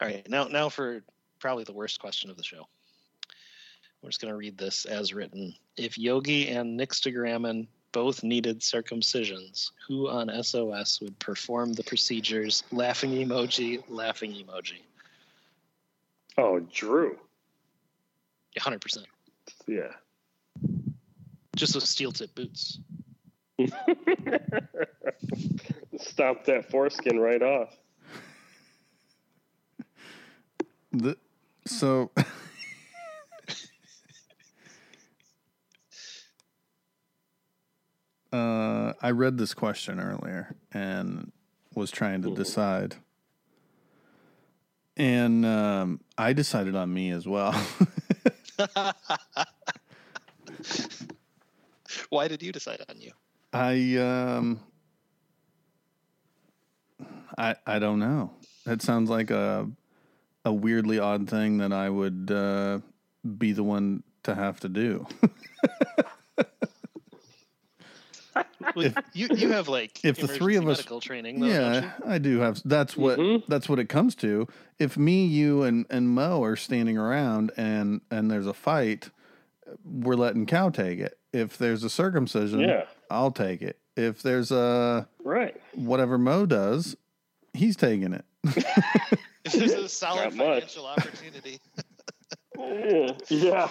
[0.00, 1.02] All right, now now for
[1.38, 2.66] probably the worst question of the show.
[4.02, 5.54] We're just gonna read this as written.
[5.76, 12.62] If Yogi and Nixtagrammon both needed circumcisions, who on SOS would perform the procedures?
[12.70, 14.80] Laughing emoji, laughing emoji.
[16.38, 17.18] oh Drew.
[18.58, 19.06] hundred percent.
[19.66, 19.92] Yeah.
[21.56, 22.78] Just with steel tip boots.
[25.98, 27.76] Stomp that foreskin right off.
[30.92, 31.16] The,
[31.66, 32.10] so
[38.32, 41.32] uh, I read this question earlier and
[41.74, 42.36] was trying to Mhm.
[42.36, 42.96] decide.
[44.96, 47.52] And um, I decided on me as well.
[52.10, 53.12] Why did you decide on you?
[53.52, 54.60] I um
[57.36, 58.32] I I don't know.
[58.66, 59.68] That sounds like a
[60.44, 62.80] a weirdly odd thing that I would uh,
[63.38, 65.06] be the one to have to do.
[68.76, 71.90] Well, you you have like if the three of emergency us- medical training, though, yeah,
[72.06, 72.60] I do have.
[72.64, 73.42] That's what Mhm.
[73.48, 74.46] that's what it comes to.
[74.78, 79.10] If me, you, and and Mo are standing around and and there's a fight,
[79.84, 81.18] we're letting Cow take it.
[81.32, 82.84] If there's a circumcision, Yeah.
[83.10, 83.78] I'll take it.
[83.96, 85.60] If there's a Right.
[85.74, 86.96] whatever Mo does,
[87.52, 88.24] he's taking it.
[88.44, 88.52] you?
[89.44, 90.46] If there's a solid Not much.
[90.74, 91.60] financial opportunity,
[92.58, 93.68] Yeah, yeah,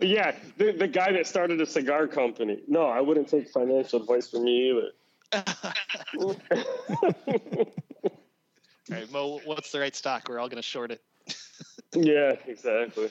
[0.00, 0.34] yeah.
[0.56, 2.62] The, the guy that started a cigar company.
[2.66, 4.90] No, I wouldn't take financial advice from you
[5.32, 5.44] either.
[6.18, 6.36] all
[8.90, 10.28] right, Mo, what's the right stock?
[10.28, 11.02] We're all going to short it.
[11.94, 13.10] yeah, exactly.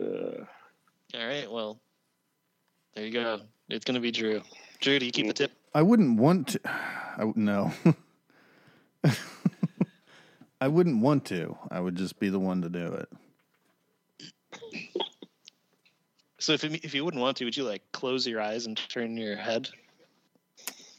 [0.00, 0.02] Uh,
[1.14, 1.78] All right, well,
[2.94, 3.40] there you go.
[3.68, 4.42] It's going to be Drew.
[4.80, 5.52] Drew, do you keep the tip?
[5.74, 6.60] I wouldn't want to.
[7.16, 7.72] I, would- no.
[10.60, 11.56] I wouldn't want to.
[11.70, 13.08] I would just be the one to do it.
[16.38, 18.76] So if you- if you wouldn't want to, would you like close your eyes and
[18.88, 19.68] turn your head?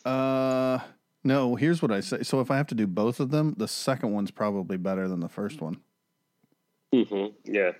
[0.03, 0.79] Uh,
[1.23, 1.55] no.
[1.55, 2.23] Here's what I say.
[2.23, 5.19] So if I have to do both of them, the second one's probably better than
[5.19, 5.77] the first one.
[6.93, 7.51] Mm-hmm.
[7.51, 7.71] Yeah,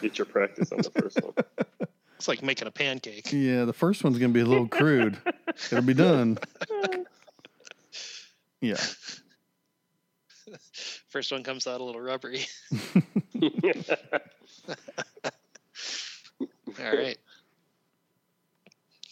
[0.00, 1.34] get your practice on the first one.
[2.20, 3.32] It's like making a pancake.
[3.32, 5.16] Yeah, the first one's gonna be a little crude.
[5.72, 6.36] It'll be done.
[8.62, 8.76] Yeah.
[11.08, 12.44] First one comes out a little rubbery.
[16.78, 17.16] All right.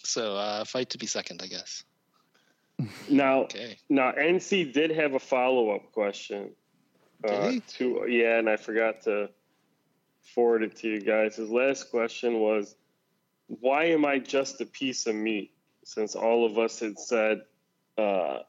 [0.04, 1.84] So uh, fight to be second, I guess.
[3.08, 3.78] now, Okay.
[3.88, 6.50] now NC did have a follow up question.
[7.26, 9.30] Did Uh, to yeah, and I forgot to
[10.34, 11.36] forward it to you guys.
[11.36, 12.76] His last question was,
[13.48, 15.52] "Why am I just a piece of meat?"
[15.84, 17.42] Since all of us had said,
[17.96, 18.40] uh,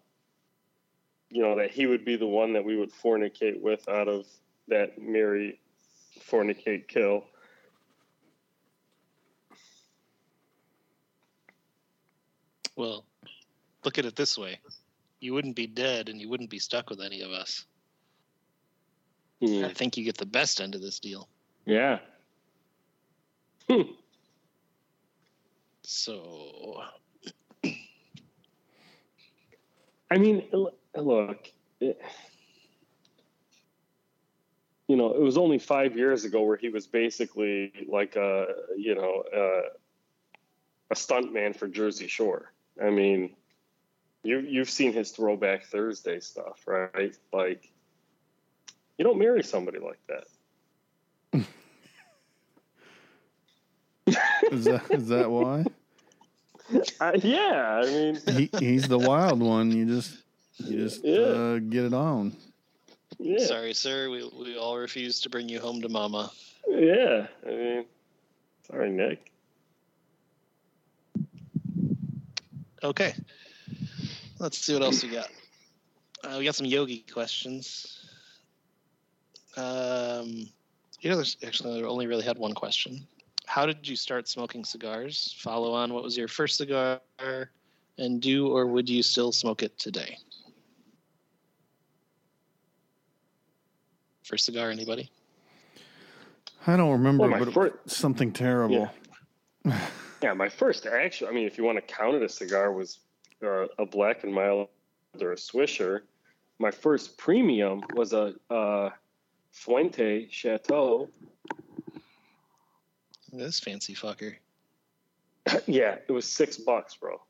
[1.29, 4.27] you know, that he would be the one that we would fornicate with out of
[4.67, 5.59] that marry,
[6.19, 7.23] fornicate, kill.
[12.75, 13.05] Well,
[13.83, 14.59] look at it this way:
[15.19, 17.65] you wouldn't be dead, and you wouldn't be stuck with any of us.
[19.41, 19.63] Hmm.
[19.63, 21.29] I think you get the best end of this deal.
[21.65, 21.99] Yeah.
[23.69, 23.81] Hmm.
[25.91, 26.83] So,
[30.11, 31.99] I mean, look, it,
[34.87, 38.45] you know, it was only five years ago where he was basically like a,
[38.77, 39.69] you know, uh,
[40.91, 42.53] a stunt man for Jersey Shore.
[42.79, 43.35] I mean,
[44.21, 47.17] you you've seen his Throwback Thursday stuff, right?
[47.33, 47.67] Like,
[48.99, 51.45] you don't marry somebody like that.
[54.51, 55.65] Is that is that why?
[57.01, 59.71] Uh, yeah, I mean, He, he's the wild one.
[59.71, 60.11] You just
[60.57, 61.19] you just Yeah.
[61.19, 62.35] uh, get it on.
[63.17, 64.09] yeah, sorry, sir.
[64.09, 66.31] We we all refuse to bring you home to mama.
[66.67, 67.27] yeah.
[67.45, 67.85] I mean,
[68.67, 69.31] sorry, Nick.
[72.83, 73.13] Okay.
[74.39, 75.29] Let's see what else we got.
[76.23, 78.05] Uh, we got some yogi questions.
[79.57, 80.47] Um,
[81.01, 83.05] you know, there's actually I only really had one question.
[83.49, 85.35] How did you start smoking cigars?
[85.39, 85.91] Follow on.
[85.91, 87.01] What was your first cigar?
[87.97, 90.19] And do or would you still smoke it today?
[94.21, 95.09] First cigar, anybody?
[96.67, 98.91] I don't remember, Well, but it fir- was something terrible.
[100.21, 102.99] Yeah, my first actually, I mean, if you want to count it a cigar, was
[103.41, 104.67] uh, a black and mild
[105.21, 106.01] or a Swisher.
[106.59, 108.89] My first premium was a uh,
[109.53, 111.07] Fuente Chateau.
[113.31, 114.35] This fancy fucker.
[115.67, 117.21] yeah, it was six bucks, bro.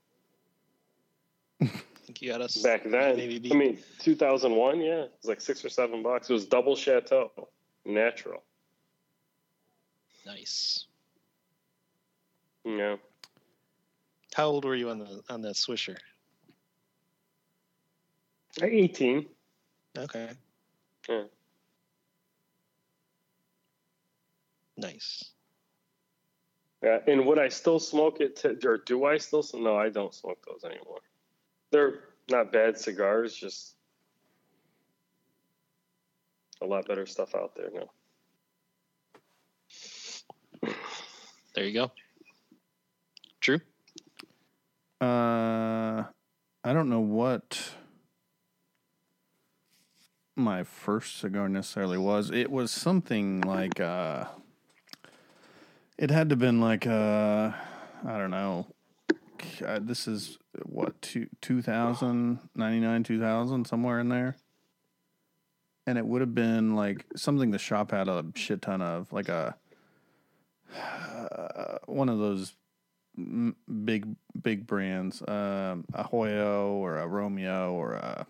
[2.19, 4.81] You got us Back then, Maybe be- I mean, 2001.
[4.81, 6.29] Yeah, it was like six or seven bucks.
[6.29, 7.49] It was double Chateau,
[7.85, 8.43] natural.
[10.25, 10.85] nice.
[12.65, 12.97] Yeah,
[14.33, 15.97] How old were you on the on that Swisher?
[18.61, 19.25] 18.
[19.97, 20.29] Okay.
[21.07, 21.23] Yeah.
[24.77, 25.31] Nice.
[26.83, 28.37] Yeah, and would I still smoke it?
[28.37, 29.43] To, or do I still?
[29.43, 31.01] sm- No, I don't smoke those anymore.
[31.71, 33.75] They're not bad cigars, just
[36.61, 37.89] a lot better stuff out there now.
[41.55, 41.91] There you go.
[43.41, 43.59] True.
[45.01, 46.03] Uh,
[46.63, 47.71] I don't know what
[50.35, 52.31] my first cigar necessarily was.
[52.31, 54.25] It was something like uh,
[55.99, 57.51] it had to have been like uh,
[58.07, 58.65] I don't know.
[59.65, 64.35] Uh, this is what two, 2000, 99, 2000, somewhere in there.
[65.85, 69.27] And it would have been like something the shop had a shit ton of, like
[69.27, 69.55] a
[70.77, 72.53] uh, one of those
[73.83, 74.07] big
[74.41, 78.25] big brands, um, a Hoyo or a Romeo or a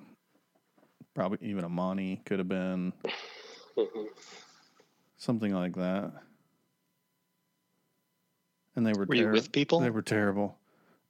[1.13, 2.93] probably even a Monty could have been
[5.17, 6.13] something like that.
[8.79, 9.81] And they were Were you with people?
[9.81, 10.57] They were terrible.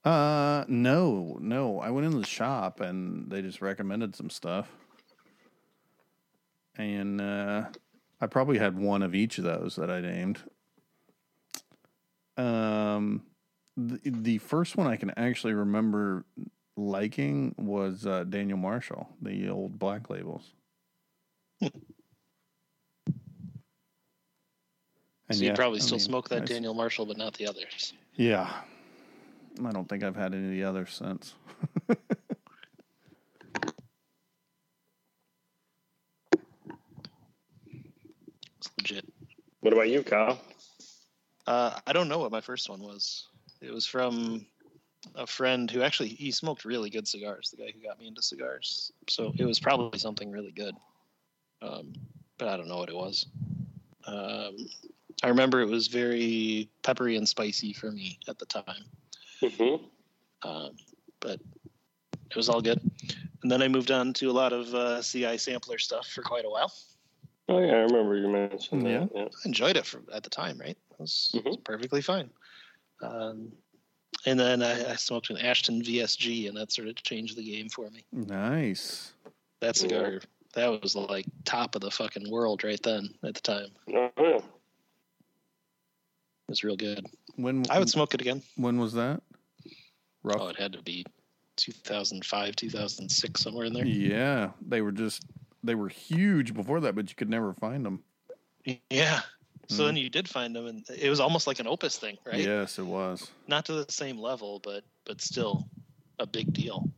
[0.04, 1.78] Uh, no, no.
[1.78, 4.68] I went into the shop and they just recommended some stuff,
[6.74, 7.66] and uh,
[8.20, 10.40] I probably had one of each of those that I named.
[12.36, 13.22] Um,
[13.76, 16.24] the, the first one I can actually remember
[16.76, 20.42] liking was uh, Daniel Marshall, the old black labels.
[25.30, 27.16] And so you yeah, probably I still mean, smoke that I s- Daniel Marshall, but
[27.16, 27.92] not the others.
[28.16, 28.52] Yeah.
[29.64, 31.34] I don't think I've had any of the others since.
[38.58, 39.04] It's legit.
[39.60, 40.40] What about you, Kyle?
[41.46, 43.28] Uh, I don't know what my first one was.
[43.60, 44.46] It was from
[45.14, 47.50] a friend who actually he smoked really good cigars.
[47.50, 48.90] The guy who got me into cigars.
[49.08, 50.74] So it was probably something really good.
[51.62, 51.92] Um,
[52.38, 53.26] but I don't know what it was.
[54.06, 54.56] Um,
[55.22, 58.84] I remember it was very peppery and spicy for me at the time.
[59.40, 59.76] hmm
[60.42, 60.70] um,
[61.20, 61.38] but
[62.30, 62.80] it was all good.
[63.42, 66.46] And then I moved on to a lot of uh, CI sampler stuff for quite
[66.46, 66.72] a while.
[67.50, 69.00] Oh yeah, I remember you mentioned Yeah.
[69.00, 69.10] that.
[69.14, 69.24] Yeah.
[69.24, 70.78] I enjoyed it for, at the time, right?
[70.92, 71.64] It was, it was Mhm.
[71.64, 72.30] perfectly fine.
[73.02, 73.52] Um,
[74.24, 77.68] and then I, I smoked an Ashton VSG, and that sort of changed the game
[77.68, 78.04] for me.
[78.12, 79.12] Nice.
[79.60, 80.20] That cigar,
[80.54, 83.68] that was like top of the fucking world right then at the time.
[83.94, 84.40] Oh, yeah.
[86.50, 87.06] Was real good.
[87.36, 88.42] When I would smoke it again.
[88.56, 89.22] When was that?
[90.22, 90.40] Rough.
[90.40, 91.06] Oh, it had to be
[91.56, 93.86] 2005, 2006, somewhere in there.
[93.86, 95.22] Yeah, they were just
[95.62, 98.02] they were huge before that, but you could never find them.
[98.90, 99.20] Yeah.
[99.68, 99.86] So Mhm.
[99.86, 102.40] then you did find them, and it was almost like an Opus thing, right?
[102.40, 103.30] Yes, it was.
[103.46, 105.68] Not to the same level, but but still,
[106.18, 106.90] a big deal.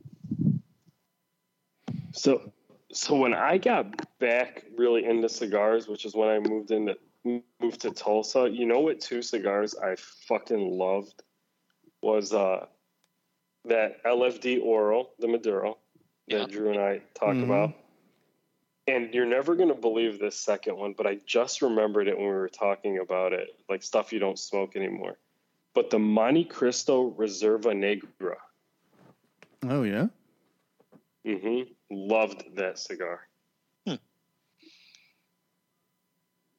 [2.13, 2.51] So,
[2.91, 7.81] so when I got back really into cigars, which is when I moved into moved
[7.81, 11.23] to Tulsa, you know what two cigars I fucking loved
[12.01, 12.65] was uh
[13.65, 15.77] that LFD Oral, the Maduro
[16.27, 16.45] that Yeah.
[16.45, 17.43] Drew and I talked Mhm.
[17.43, 17.73] about.
[18.87, 22.33] And you're never gonna believe this second one, but I just remembered it when we
[22.33, 25.17] were talking about it, like stuff you don't smoke anymore.
[25.73, 28.37] But the Montecristo Reserva Negra.
[29.63, 30.07] Oh yeah.
[31.25, 31.71] Mm-hmm.
[31.89, 33.25] Loved that cigar.
[33.87, 33.95] Hmm.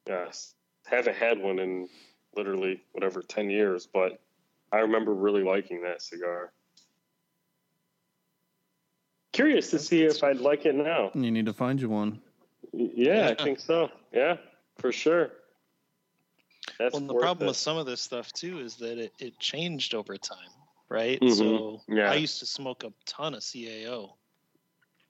[0.06, 0.54] Yes.
[0.86, 1.88] Haven't had one in
[2.36, 4.20] literally whatever, 10 years, but
[4.72, 6.52] I remember really liking that cigar.
[9.32, 11.10] Curious to see if I'd like it now.
[11.14, 12.20] You need to find you one.
[12.72, 13.34] Yeah, Yeah.
[13.38, 13.90] I think so.
[14.12, 14.36] Yeah,
[14.78, 15.30] for sure.
[16.78, 17.50] That's Well, the problem it.
[17.50, 20.50] with some of this stuff too is that it, it changed over time,
[20.88, 21.20] right?
[21.20, 21.36] Mhm.
[21.36, 22.10] So Yeah.
[22.10, 24.14] I used to smoke a ton of CAO,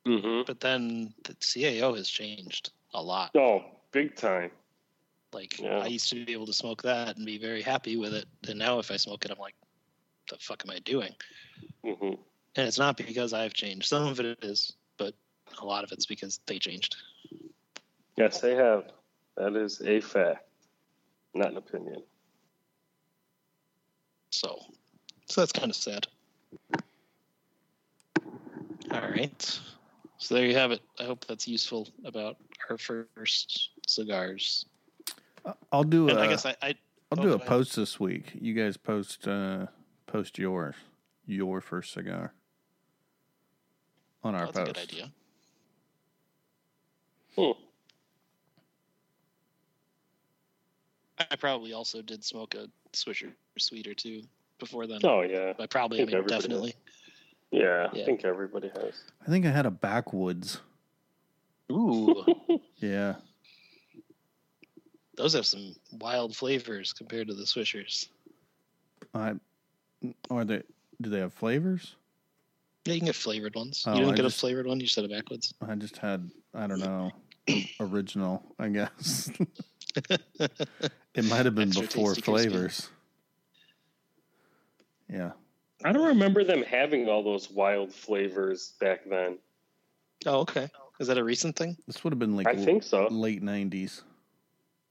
[0.07, 0.47] Mhm.
[0.47, 3.35] but then the CAO has changed a lot.
[3.37, 4.51] Oh, big time.
[5.35, 5.79] Like Yeah.
[5.79, 8.59] I used to be able to smoke that and be very happy with it, and
[8.59, 9.57] now if I smoke it, I'm like,
[10.31, 11.15] "The fuck am I doing?"
[11.83, 12.15] hmm
[12.57, 13.87] And it's not because I've changed.
[13.89, 15.15] Some of it is, but
[15.61, 16.97] a lot of it's because they changed.
[18.17, 18.93] Yes, they have.
[19.37, 20.49] That is a fact,
[21.35, 22.05] not an opinion.
[24.31, 24.61] So,
[25.27, 26.07] so that's kind of sad.
[28.93, 29.61] All right.
[30.19, 30.81] So there you have it.
[31.01, 32.37] I hope that's useful about
[32.71, 34.67] our first cigars.
[35.45, 36.75] I- I'll do And a, I guess I, I
[37.13, 37.47] I'll oh, do go a ahead.
[37.49, 38.33] post this week.
[38.35, 39.67] You guys post uh
[40.07, 40.75] post yours,
[41.27, 42.33] your first cigar
[44.23, 45.11] on our that's a good idea.
[47.37, 47.51] Hmm.
[51.31, 54.23] I probably also did smoke a Swisher Sweet or two
[54.59, 55.01] before then.
[55.05, 56.75] Oh yeah, I probably, I think mean, everybody definitely.
[57.51, 57.89] yeah.
[57.93, 58.95] I think everybody has.
[59.27, 60.61] I think I had a backwoods.
[61.73, 62.25] Ooh,
[62.79, 63.15] Yeah.
[65.17, 68.09] Those have some wild flavors compared to the Swishers.
[69.15, 69.35] I
[70.31, 70.63] are they
[71.01, 71.97] do they have flavors?
[72.85, 73.85] Yeah, you can get flavored ones.
[73.87, 74.81] Oh, you didn't I get just- a flavored one.
[74.81, 75.55] You said it backwards.
[75.67, 77.13] I just had I don't know
[77.81, 79.31] original, I guess.
[80.11, 82.49] it might have been Extra before tasty crispy.
[82.51, 82.89] flavors.
[85.11, 85.33] Yeah.
[85.85, 89.39] I don't remember them having all those wild flavors back then.
[90.27, 90.69] Oh, okay.
[90.99, 91.77] Is that a recent thing?
[91.87, 93.07] This would have been like I think so.
[93.11, 94.03] late nineties.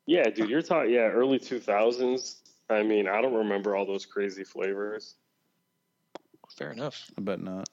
[0.06, 2.42] Yeah, dude, you're talking yeah, early two thousands.
[2.70, 5.16] I mean, I don't remember all those crazy flavors.
[6.58, 7.10] Fair enough.
[7.18, 7.70] I bet not.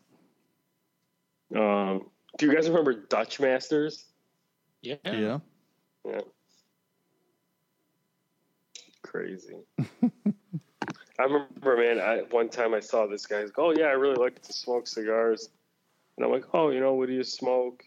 [1.54, 2.06] Um,
[2.38, 4.04] do you guys remember Dutch Masters?
[4.82, 4.96] Yeah.
[5.04, 5.38] Yeah.
[6.04, 6.20] Yeah.
[9.02, 9.56] Crazy.
[11.18, 12.00] I remember, man.
[12.00, 13.40] I one time I saw this guy.
[13.40, 15.50] He's like, "Oh yeah, I really like to smoke cigars,"
[16.16, 17.84] and I'm like, "Oh, you know, what do you smoke?"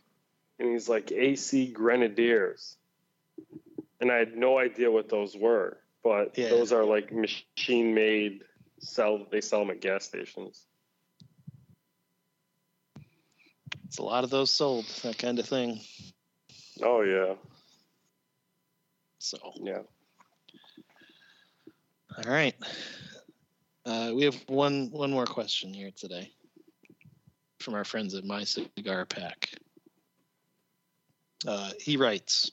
[0.59, 2.77] And he's like, "AC Grenadiers,"
[4.03, 6.49] and I had no idea what those were, but Yeah.
[6.49, 8.43] those are like machine made.
[8.79, 10.67] Sell they sell them at gas stations.
[13.85, 15.79] It's a lot of those sold, that kind of thing.
[16.81, 17.35] Oh yeah,
[19.19, 19.83] So, yeah.
[22.17, 22.55] all right.
[23.85, 26.29] Uh, we have one one more question here today
[27.59, 29.49] from our friends at My Cigar Pack.
[31.47, 32.51] Uh, he writes,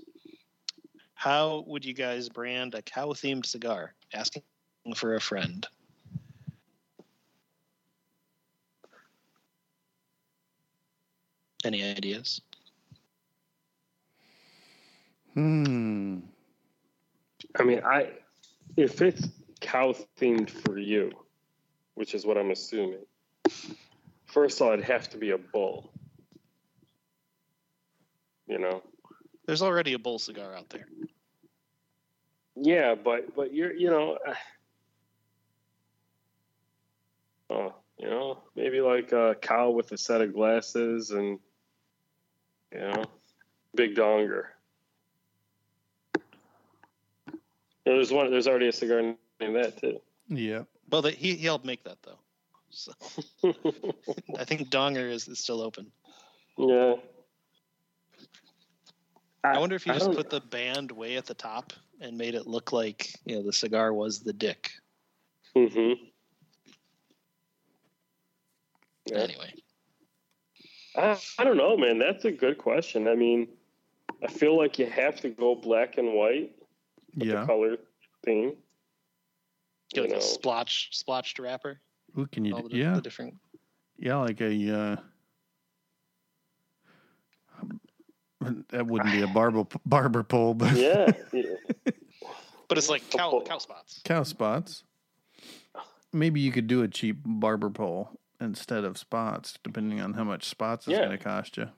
[1.20, 4.42] "How would you guys brand a cow-themed cigar?" Asking
[4.96, 5.66] for a friend.
[11.62, 12.40] Any ideas?
[15.34, 16.20] Hmm.
[17.58, 18.12] I mean, I
[18.78, 19.28] if it's
[19.60, 21.12] cow themed for you,
[21.96, 23.04] which is what I'm assuming.
[24.24, 25.92] First of all, it'd have to be a bull.
[28.46, 28.82] You know.
[29.50, 30.86] There's already a bull cigar out there.
[32.54, 34.16] Yeah, but but you're you know.
[34.24, 34.34] uh,
[37.52, 41.40] Oh, you know, maybe like a cow with a set of glasses and
[42.72, 43.02] you know,
[43.74, 44.44] big donger.
[46.14, 47.32] Yeah,
[47.86, 48.30] There's one.
[48.30, 49.02] There's already a cigar
[49.40, 50.00] named that too.
[50.28, 50.62] Yeah.
[50.88, 52.20] Well, the, he he helped make that though.
[52.70, 52.92] So
[54.38, 55.90] I think Donger is, is still open.
[56.56, 56.94] yeah.
[59.42, 62.34] I wonder if you I just put the band way at the top and made
[62.34, 64.70] it look like you know the cigar was the dick.
[65.56, 65.96] Mhm.
[69.06, 69.18] Yeah.
[69.18, 69.54] Anyway,
[70.96, 71.98] I, I don't know, man.
[71.98, 73.08] That's a good question.
[73.08, 73.48] I mean,
[74.22, 76.52] I feel like you have to go black and white,
[77.14, 77.40] Yeah.
[77.40, 77.76] the color
[78.24, 78.52] theme.
[79.92, 80.24] get like You a know.
[80.24, 81.80] splotch splotched wrapper.
[82.14, 82.54] Who can you?
[82.54, 82.68] all Do?
[82.68, 82.94] the, Yeah.
[82.94, 83.34] the different.
[83.98, 84.78] Yeah, like a.
[84.78, 84.96] Uh,
[88.40, 91.12] that wouldn't be a barber barber pole, but Yeah.
[91.32, 91.42] yeah.
[92.68, 94.00] But it's like cow cow spots.
[94.04, 94.84] cow spots.
[96.12, 98.10] Maybe you could do a cheap barber pole
[98.40, 101.06] instead of spots, depending on how much spots it's Yeah.
[101.06, 101.68] going to cost you.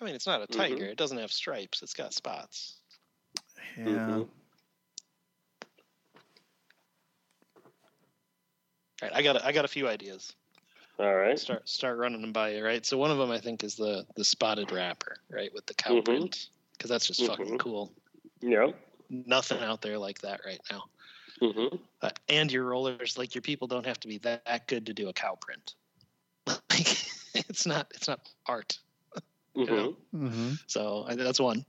[0.00, 0.84] I mean, it's not a tiger.
[0.84, 1.82] It doesn't have stripes.
[1.82, 2.76] It's got spots.
[3.76, 3.84] Yeah.
[3.84, 4.18] Mhm.
[4.22, 4.28] All
[9.02, 10.34] right, I got a, I got a few ideas.
[10.98, 11.38] All right.
[11.38, 12.84] Start start running them by you, right?
[12.86, 15.94] So one of them I think is the the spotted wrapper, right, with the cow
[15.96, 16.04] Mhm.
[16.04, 17.58] print, because that's just fucking Mhm.
[17.58, 17.92] cool.
[18.40, 18.72] Yeah.
[19.10, 20.84] Nothing out there like that right now.
[21.40, 24.86] hmm Uh, and your rollers, like your people, don't have to be that, that good
[24.86, 25.74] to do a cow print.
[26.46, 28.78] like, it's not it's not art.
[29.54, 29.96] hmm know?
[30.12, 31.64] hmm So I, that's one.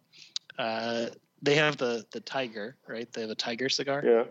[0.57, 1.07] Uh,
[1.41, 3.11] they have the the tiger, right?
[3.11, 4.03] They have a tiger cigar.
[4.05, 4.23] Yeah.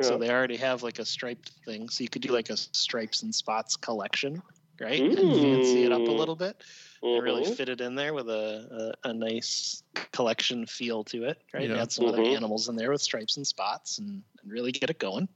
[0.00, 0.06] Yeah.
[0.06, 1.88] So they already have like a striped thing.
[1.88, 4.42] So you could do like a stripes and spots collection,
[4.80, 5.00] right?
[5.00, 6.18] And fancy it up a Mm.
[6.18, 6.62] little bit
[7.02, 9.82] and really fit it in there with a, a, a nice
[10.12, 11.68] collection feel to it, right?
[11.68, 11.82] Yeah.
[11.82, 12.34] Add some other Mhm.
[12.36, 15.28] animals in there with stripes and spots and, and really get it going,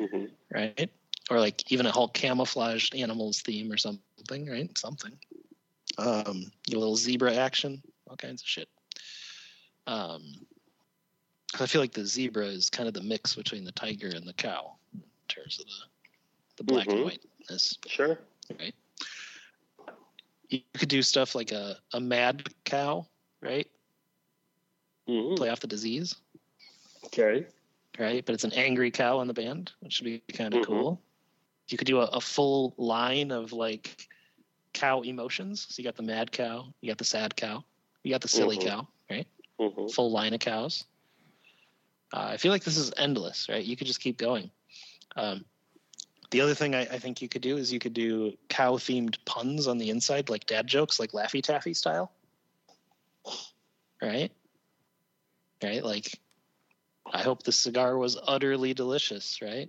[0.00, 0.30] Mhm.
[0.52, 0.90] right?
[1.30, 4.76] Or like even a whole camouflaged animals theme or something, right?
[4.78, 5.18] Something.
[5.98, 8.68] Um, a little zebra action, all kinds of shit.
[9.86, 10.51] Um, 'cause
[11.60, 14.32] I feel like the zebra is kind of the mix between the tiger and the
[14.32, 15.72] cow in terms of the
[16.56, 17.04] the black and Mhm.
[17.04, 18.18] whiteness, Sure.
[18.60, 18.74] right?
[20.50, 23.06] You could do stuff like a, a mad cow,
[23.40, 23.70] right?
[25.08, 25.36] Mhm.
[25.36, 26.14] Play off the disease,
[27.06, 27.46] Okay.
[27.98, 28.24] right?
[28.24, 30.66] But it's an angry cow on the band, which should be kind of Mhm.
[30.66, 31.02] cool.
[31.68, 34.08] You could do a, a full line of like
[34.74, 35.66] cow emotions.
[35.70, 37.64] So you got the mad cow, you got the sad cow,
[38.04, 38.66] you got the silly Mhm.
[38.66, 39.26] cow, right?
[39.58, 40.84] hmm full line of cows.
[42.12, 43.64] Uh, I feel like this is endless, right?
[43.64, 44.50] You could just keep going.
[45.16, 45.44] Um,
[46.30, 49.16] the other thing I, I think you could do is you could do cow themed
[49.24, 52.12] puns on the inside, like dad jokes, like Laffy Taffy style.
[54.00, 54.32] Right?
[55.62, 55.84] Right?
[55.84, 56.18] Like,
[57.12, 59.68] I hope the cigar was utterly delicious, right?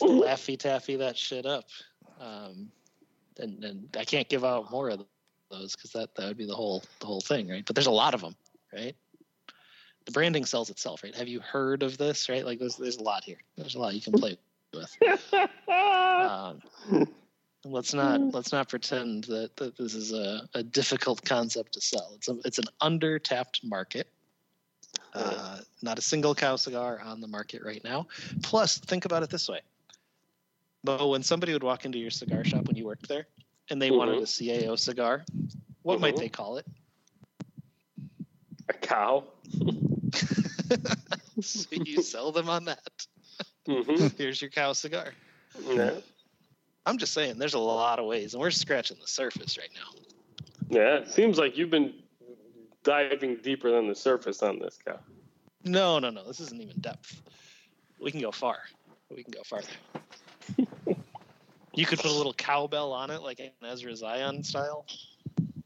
[0.00, 1.64] Laffy Taffy that shit up.
[2.20, 2.70] Um,
[3.38, 5.04] and, and I can't give out more of
[5.50, 7.64] those because that, that would be the whole the whole thing, right?
[7.66, 8.36] But there's a lot of them,
[8.72, 8.94] right?
[10.06, 11.14] The branding sells itself, right?
[11.14, 12.44] Have you heard of this, right?
[12.44, 13.38] Like there's there's a lot here.
[13.56, 14.36] There's a lot you can play
[14.72, 14.96] with.
[15.68, 16.62] Um,
[17.64, 22.12] let's not let's not pretend that, that this is a, a difficult concept to sell.
[22.16, 24.08] It's a, it's an undertapped market.
[25.12, 28.06] Uh, not a single cow cigar on the market right now.
[28.42, 29.60] Plus, think about it this way.
[30.84, 33.26] But when somebody would walk into your cigar shop when you worked there
[33.70, 35.24] and they wanted a CAO cigar,
[35.82, 36.18] what might Mhm.
[36.18, 36.66] they call it?
[38.68, 39.24] A cow.
[41.40, 43.06] so you sell them on that.
[43.66, 45.12] hmm Here's your cow cigar.
[45.68, 46.00] Yeah.
[46.86, 49.98] I'm just saying, there's a lot of ways, and we're scratching the surface right now.
[50.68, 50.96] Yeah.
[50.96, 51.94] It seems like you've been
[52.82, 54.98] diving deeper than the surface on this cow.
[55.64, 56.24] No, no, no.
[56.24, 57.22] This isn't even depth.
[57.98, 58.58] We can go far.
[59.10, 59.66] We can go farther.
[61.74, 64.84] you could put a little cowbell on it, like an Ezra Zion style.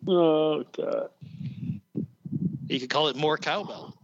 [0.07, 1.11] Oh god.
[2.69, 3.98] You could call it more cowbell.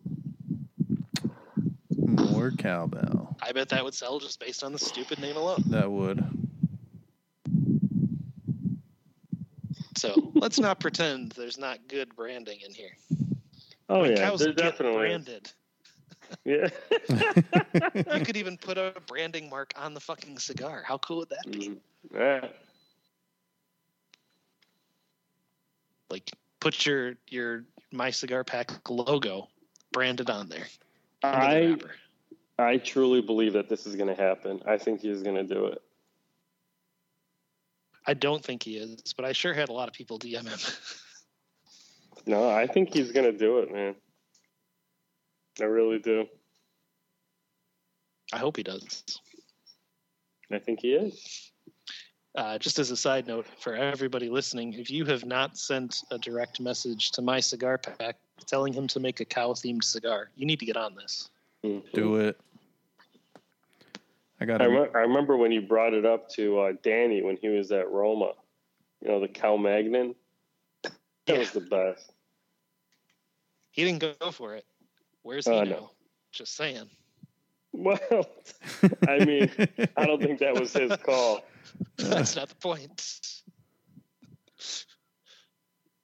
[2.44, 3.34] More cowbell.
[3.40, 5.64] I bet that would sell just based on the stupid name alone.
[5.70, 6.22] That would.
[9.96, 12.90] So let's not pretend there's not good branding in here.
[13.88, 14.16] Oh yeah.
[14.16, 14.98] Cows There get definitely.
[14.98, 15.50] branded.
[16.44, 16.68] Yeah.
[18.12, 20.82] You could even put a branding mark on the fucking cigar.
[20.86, 21.70] How cool would that be?
[21.70, 21.76] Mhm.
[22.12, 22.48] yeah.
[26.10, 26.30] Like
[26.60, 29.48] put your your my cigar pack logo
[29.92, 30.66] branded on there.
[31.22, 31.90] under the
[32.58, 34.62] I truly believe that this is going to happen.
[34.66, 35.82] I think he's going to do it.
[38.06, 40.58] I don't think he is, but I sure had a lot of people DM him.
[42.26, 43.94] No, I think he's going to do it, man.
[45.60, 46.26] I really do.
[48.32, 49.04] I hope he does.
[50.50, 51.52] I think he is.
[52.34, 56.18] Uh, just as a side note for everybody listening, if you have not sent a
[56.18, 60.46] direct message to my cigar pack telling him to make a cow themed cigar, you
[60.46, 61.30] need to get on this.
[61.62, 61.92] Mhm.
[61.92, 62.40] Do it.
[64.40, 67.22] I got I, a, rem- I remember when you brought it up to uh, Danny
[67.22, 68.32] when he was at Roma.
[69.00, 70.14] You know, the Cal magnon.
[70.82, 70.92] That
[71.26, 71.38] Yeah.
[71.38, 72.12] was the best.
[73.70, 74.64] He didn't go for it.
[75.22, 75.70] Where's he Oh, now?
[75.70, 75.90] no.
[76.32, 76.88] Just saying.
[77.72, 77.98] Well,
[79.08, 79.50] I mean,
[79.96, 81.40] I don't think that was his call.
[81.96, 83.20] That's not the point.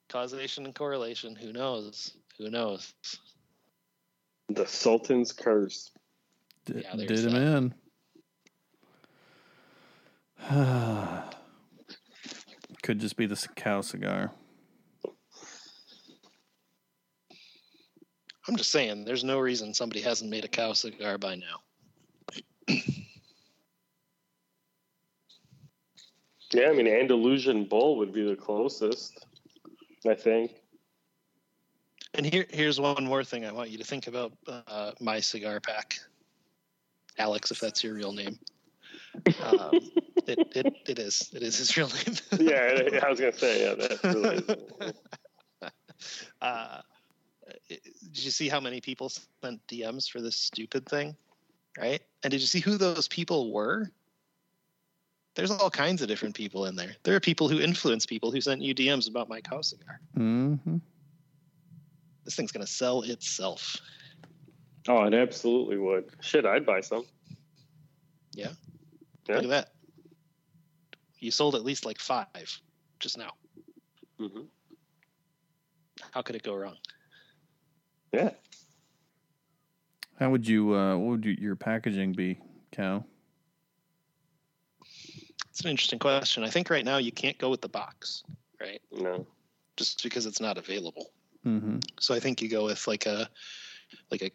[0.09, 1.37] Causation and correlation.
[1.37, 2.13] Who knows?
[2.39, 2.93] Who knows?
[4.49, 5.91] The Sultan's curse.
[6.65, 7.57] D- Yeah, did him that.
[7.57, 7.75] in.
[12.83, 14.33] Could just be the c- cow cigar.
[18.49, 21.61] I'm just saying, there's no reason somebody hasn't made a cow cigar by now.
[26.53, 29.25] Yeah, I mean Andalusian Bull would be the closest,
[30.07, 30.53] I think.
[32.15, 35.61] And here, here's one more thing I want you to think about uh, my cigar
[35.61, 35.95] pack,
[37.19, 38.39] Alex, if that's your real name.
[39.43, 39.81] Um,
[40.31, 41.31] it, it, it is.
[41.35, 42.17] It is his real name.
[42.51, 43.75] Yeah, I was gonna say yeah.
[43.75, 45.71] That really
[46.41, 46.81] uh,
[47.69, 49.11] it- did you see how many people
[49.43, 51.17] sent DMs for this stupid thing?
[51.79, 52.03] Right?
[52.23, 53.91] And did you see who those people were?
[55.37, 56.97] There's all kinds of different people in there.
[57.05, 60.01] There are people who influence people who sent you DMs about my cow cigar.
[60.19, 60.79] Mm-hmm.
[62.25, 63.77] This thing's gonna sell itself.
[64.89, 66.11] Oh, it absolutely would.
[66.21, 67.05] Shit, I'd buy some.
[68.33, 68.49] Yeah.
[69.29, 69.37] Yeah.
[69.37, 69.69] Look at that.
[71.21, 72.61] You sold at least like five
[72.99, 73.33] just now.
[74.19, 74.43] hmm
[76.13, 76.77] How could it go wrong?
[78.13, 78.31] Yeah.
[80.19, 80.75] How would you?
[80.75, 82.39] Uh, what would you, your packaging be,
[82.73, 83.05] cow?
[85.49, 86.45] It's an interesting question.
[86.45, 88.25] I think right now you can't go with the box,
[88.61, 88.81] right?
[88.93, 89.27] No.
[89.77, 91.11] Just because it's not available.
[91.47, 91.79] Mm-hmm.
[91.99, 93.29] So I think you go with like a
[94.11, 94.31] like a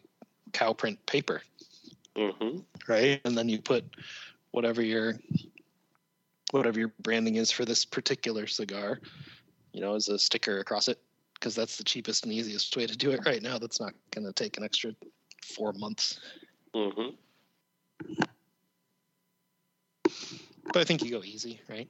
[0.52, 1.42] cow print paper,
[2.16, 2.58] hmm
[2.88, 3.20] right?
[3.24, 3.84] And then you put
[4.50, 5.14] whatever your
[6.50, 9.00] whatever your branding is for this particular cigar,
[9.72, 10.98] you know, as a sticker across it,
[11.34, 13.58] because that's the cheapest and easiest way to do it right now.
[13.58, 14.92] That's not going to take an extra
[15.44, 16.20] four months.
[16.74, 17.10] hmm
[20.72, 21.88] But I think you go easy, right?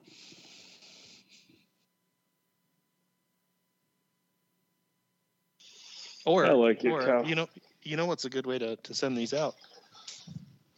[6.25, 7.49] Or, I like it, or you know,
[7.83, 9.55] you know what's a good way to, to send these out?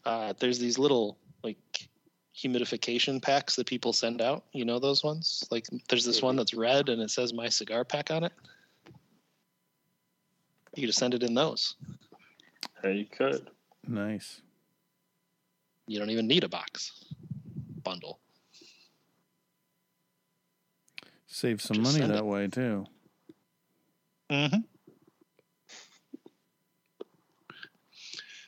[0.05, 1.88] Uh, there's these little like
[2.39, 4.45] humidification packs that people send out.
[4.53, 5.45] You know those ones?
[5.51, 8.33] Like there's this one that's red and it says my cigar pack on it.
[10.77, 11.75] You just send it in those.
[12.85, 13.51] Yeah, you could.
[13.87, 14.41] Nice.
[15.87, 17.05] You don't even need a box
[17.83, 18.21] bundle.
[21.27, 22.25] Save some Just money that it.
[22.25, 22.87] way too.
[24.31, 24.59] Mm-hmm.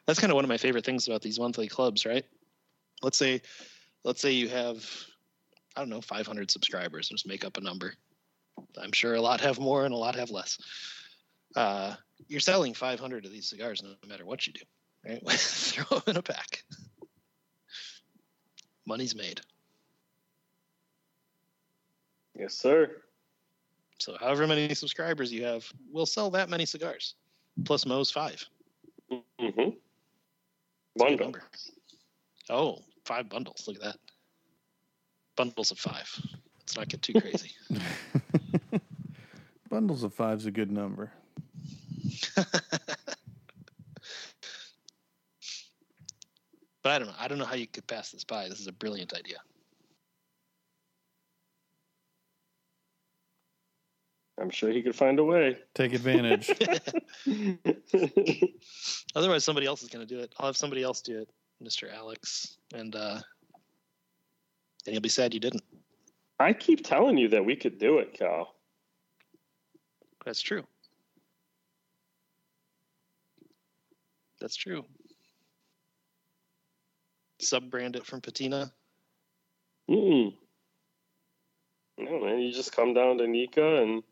[0.07, 2.24] That's kind of one of my favorite things about these monthly clubs, right?
[3.03, 3.43] Let's say,
[4.05, 4.84] let's say you have,
[5.76, 7.09] I don't know, 500 subscribers.
[7.09, 7.94] Just make up a number.
[8.80, 10.59] I'm sure a lot have more and a lot have less.
[11.57, 11.94] Uh,
[12.28, 14.61] you're selling 500 of these cigars no matter what you do,
[15.07, 15.22] right?
[15.30, 16.62] Throw them in a pack.
[18.86, 19.40] Money's made.
[22.38, 23.03] Yes, sir.
[23.98, 27.14] So however many subscribers you have, we'll sell that many cigars,
[27.64, 28.42] plus Mo's five.
[29.12, 29.70] Mm-hmm.
[30.96, 31.18] Bundle.
[31.18, 31.42] number.
[32.48, 32.78] Oh,
[33.11, 33.64] five bundles.
[33.66, 33.96] Look at that.
[35.36, 36.08] Bundles of five.
[36.61, 37.50] Let's not get too crazy.
[39.68, 41.11] Bundles of five's a good number.
[42.36, 42.46] but
[46.84, 47.14] I don't know.
[47.18, 48.48] I don't know how you could pass this by.
[48.48, 49.38] This is a brilliant idea.
[54.40, 55.58] I'm sure he could find a way.
[55.74, 56.48] Take advantage.
[59.16, 60.32] Otherwise, somebody else is going to do it.
[60.38, 61.28] I'll have somebody else do it,
[61.62, 61.92] Mr.
[61.92, 63.20] Alex, and uh,
[64.86, 65.62] and you'll be sad you didn't.
[66.38, 68.54] I keep telling you that we could do it, Cal.
[70.24, 70.64] That's true.
[74.40, 74.84] That's true.
[77.40, 78.72] Sub brand it from Patina.
[79.90, 80.34] Mm-mm.
[81.98, 82.38] No, man.
[82.38, 84.02] You just come down to Nika and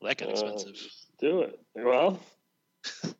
[0.00, 0.76] That got Uh, expensive.
[1.20, 1.60] do it.
[1.74, 2.18] Well,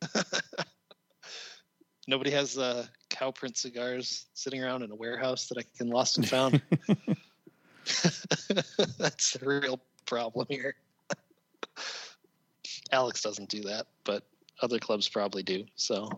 [2.07, 6.17] Nobody has uh, cow print cigars sitting around in a warehouse that I can lost
[6.17, 6.61] and found.
[8.97, 10.75] That's the real problem here.
[12.91, 14.23] Alex doesn't do that, but
[14.61, 15.65] other clubs probably do.
[15.75, 16.09] So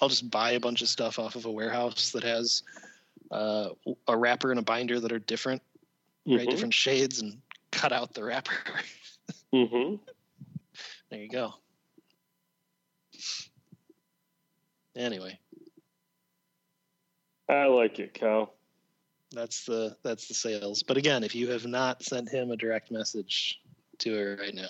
[0.00, 2.62] I'll just buy a bunch of stuff off of a warehouse that has
[3.30, 3.70] uh,
[4.08, 5.62] a wrapper and a binder that are different,
[6.26, 6.46] right?
[6.46, 8.52] mhm, Different shades, and cut out the wrapper.
[9.54, 9.98] mhm.
[11.10, 11.54] there you go.
[14.94, 15.38] Anyway,
[17.48, 18.52] I like it, Cal.
[19.32, 20.82] that's the that's the sales.
[20.82, 23.60] But again, if you have not sent him a direct message,
[23.98, 24.68] do it right now.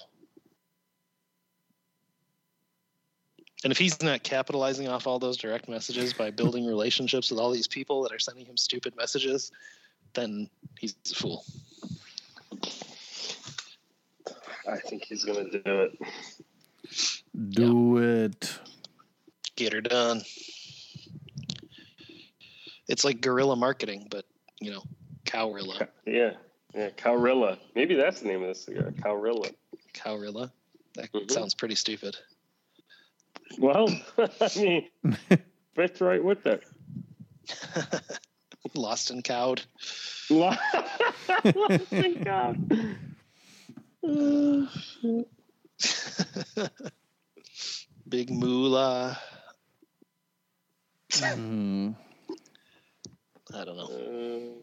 [3.64, 7.50] And if he's not capitalizing off all those direct messages by building relationships with all
[7.50, 9.52] these people that are sending him stupid messages,
[10.14, 10.48] then
[10.78, 11.44] he's a fool.
[14.68, 15.98] I think he's gonna do it.
[17.50, 18.58] Do it.
[19.56, 20.22] Get her done.
[22.88, 24.24] It's like guerrilla marketing, but
[24.60, 24.82] you know,
[25.24, 25.88] cowrilla.
[26.06, 26.32] Yeah,
[26.74, 27.58] yeah, Cowrilla.
[27.74, 29.52] Maybe that's the name of this cigar, Cowrilla.
[29.94, 30.50] Cowrilla.
[30.94, 31.30] That Mhm.
[31.30, 32.16] sounds pretty stupid.
[33.58, 33.88] Well,
[34.18, 34.88] I mean,
[35.74, 36.62] fits right with it.
[38.76, 39.62] Lost and cowed.
[40.30, 42.56] Lost and cowed.
[48.08, 49.18] Big moolah.
[51.10, 51.94] Mm,
[53.54, 54.54] I don't know.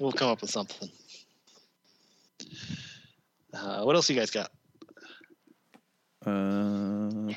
[0.00, 0.88] We'll come up with something.
[3.52, 4.50] Uh, what else you guys got?
[6.26, 7.34] uh,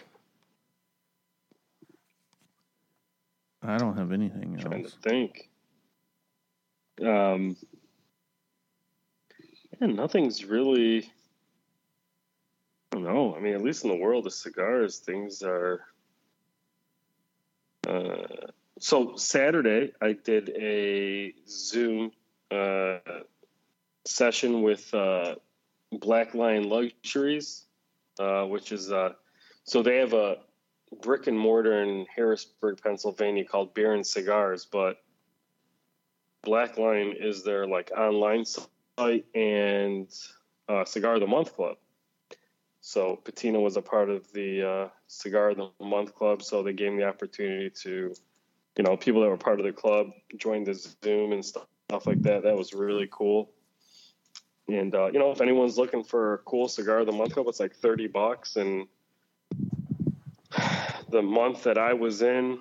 [3.68, 5.50] I don't have anything trying to think.
[7.02, 7.58] Um,
[9.80, 11.12] yeah, nothing's really.
[12.92, 13.36] I don't know.
[13.36, 15.82] I mean, at least in the world of cigars, things are.
[17.88, 18.48] Uh,
[18.80, 22.12] so Saturday, I did a Zoom
[22.52, 23.00] uh,
[24.06, 25.36] session with uh,
[25.92, 27.66] Black Lion Luxuries,
[28.20, 29.14] uh, which is uh,
[29.64, 30.38] so they have a
[31.02, 34.98] brick and mortar in Harrisburg, Pennsylvania called Beer and Cigars, but
[36.44, 40.08] Black Line is their like online site and
[40.70, 41.78] uh, Cigar of the Month Club.
[42.82, 46.74] So Patina was a part of the uh, Cigar of the Month Club, so they
[46.74, 48.14] gave me the opportunity to,
[48.78, 51.66] you know, people that were part of the club joined the Zoom and stuff
[52.06, 52.44] like that.
[52.44, 53.52] That was really cool.
[54.70, 57.48] And uh, you know, if anyone's looking for a cool cigar of the month club,
[57.48, 58.56] it's like thirty bucks.
[58.58, 58.88] And
[61.10, 62.60] the month that I was in,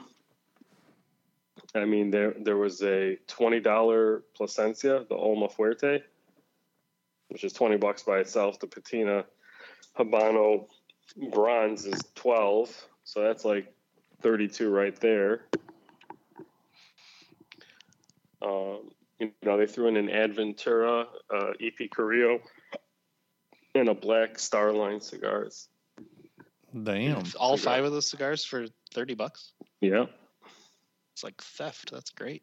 [1.74, 6.02] I mean, there there was a twenty dollar Plasencia, the Alma Fuerte,
[7.28, 8.58] which is twenty bucks by itself.
[8.58, 9.24] The Patina
[9.98, 10.66] Habano
[11.30, 12.70] Bronze is twelve,
[13.04, 13.72] so that's like
[14.22, 15.42] thirty two right there.
[18.42, 22.40] Um, you know, they threw in an Aventura, uh, EP Carrillo,
[23.74, 25.68] and a Black Star Line cigars.
[26.84, 27.24] Damn.
[27.38, 27.74] All cigar.
[27.74, 29.52] five of those cigars for 30 bucks?
[29.80, 30.06] Yeah.
[31.14, 31.90] It's like theft.
[31.90, 32.42] That's great.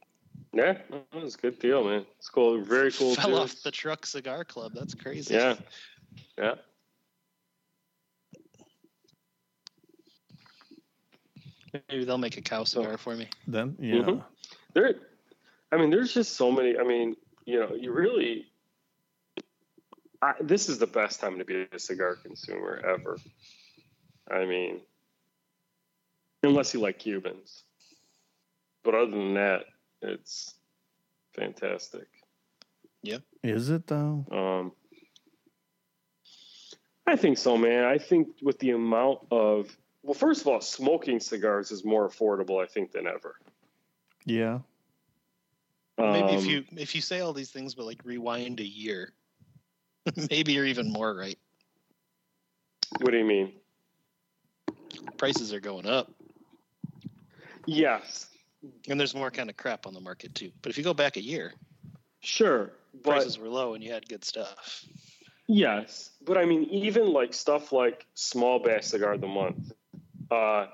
[0.52, 2.06] Yeah, that was a good deal, man.
[2.18, 2.62] It's cool.
[2.64, 3.16] Very cool.
[3.16, 4.72] Fell off the truck cigar club.
[4.74, 5.36] That's crazy.
[5.36, 5.56] Yeah.
[6.38, 6.56] Yeah.
[11.90, 13.28] Maybe they'll make a cow cigar for me.
[13.48, 13.96] Then yeah.
[13.96, 14.24] Mhm.
[14.74, 14.96] There,
[15.72, 16.78] I mean, there's just so many.
[16.78, 17.16] I mean,
[17.46, 18.46] you know, you really.
[20.22, 23.18] I, this is the best time to be a cigar consumer ever.
[24.32, 24.82] I mean,
[26.44, 27.64] unless you like Cubans.
[28.84, 29.64] But other than that,
[30.02, 30.56] it's
[31.34, 32.08] fantastic.
[33.04, 33.22] Yep.
[33.44, 34.26] Is it though?
[34.32, 34.72] Um,
[37.06, 37.84] I think so, man.
[37.84, 42.62] I think with the amount of well, first of all, smoking cigars is more affordable,
[42.62, 43.36] I think, than ever.
[44.26, 44.60] Yeah.
[45.98, 49.14] Maybe if Um, you if you say all these things, but like rewind a year,
[50.30, 51.38] maybe you're even more right.
[53.00, 53.54] What do you mean?
[55.18, 56.12] Prices are going up,
[57.66, 58.28] Yes,
[58.90, 60.52] and there's more kind of crap on the market too.
[60.62, 61.54] But if you go back a year,
[62.22, 64.86] sure, but prices were low and you had good stuff.
[65.48, 69.72] yes, but I mean, even like stuff like small batch cigar of the month,
[70.32, 70.68] uh,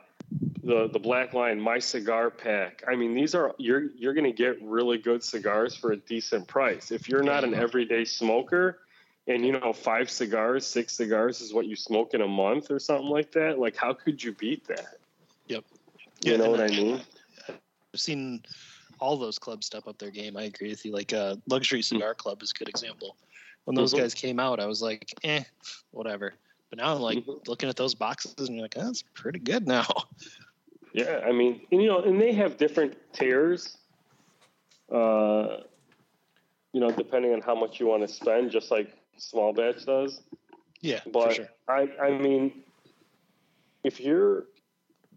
[0.64, 2.84] the the Black Line, my cigar pack.
[2.88, 6.48] I mean, these are you're you're going to get really good cigars for a decent
[6.48, 6.92] price.
[6.92, 8.80] If you're not an everyday smoker,
[9.30, 12.80] and you know five cigars, six cigars is what you smoke in a month or
[12.80, 14.98] something like that, like how could you beat that?
[15.48, 15.64] Yep.
[16.26, 17.02] You know what I mean?
[17.48, 18.42] I've seen
[19.00, 20.36] all those clubs step up their game.
[20.36, 20.92] I agree with you.
[20.92, 23.16] Like uh, Luxury Cigar Club is a good example.
[23.66, 24.00] When those Mhm.
[24.00, 25.44] guys came out, I was like, eh,
[25.92, 26.34] whatever.
[26.70, 27.48] But now I'm like Mhm.
[27.48, 29.86] looking at those boxes and you're like, oh, that's pretty good now.
[30.92, 33.78] Yeah, I mean, and, you know, and they have different tiers.
[34.92, 35.58] Uh,
[36.74, 40.22] you know, depending on how much you want to spend, just like small batch does.
[40.82, 41.50] yeah, But for sure.
[41.68, 42.64] I, I mean,
[43.84, 44.46] if you're,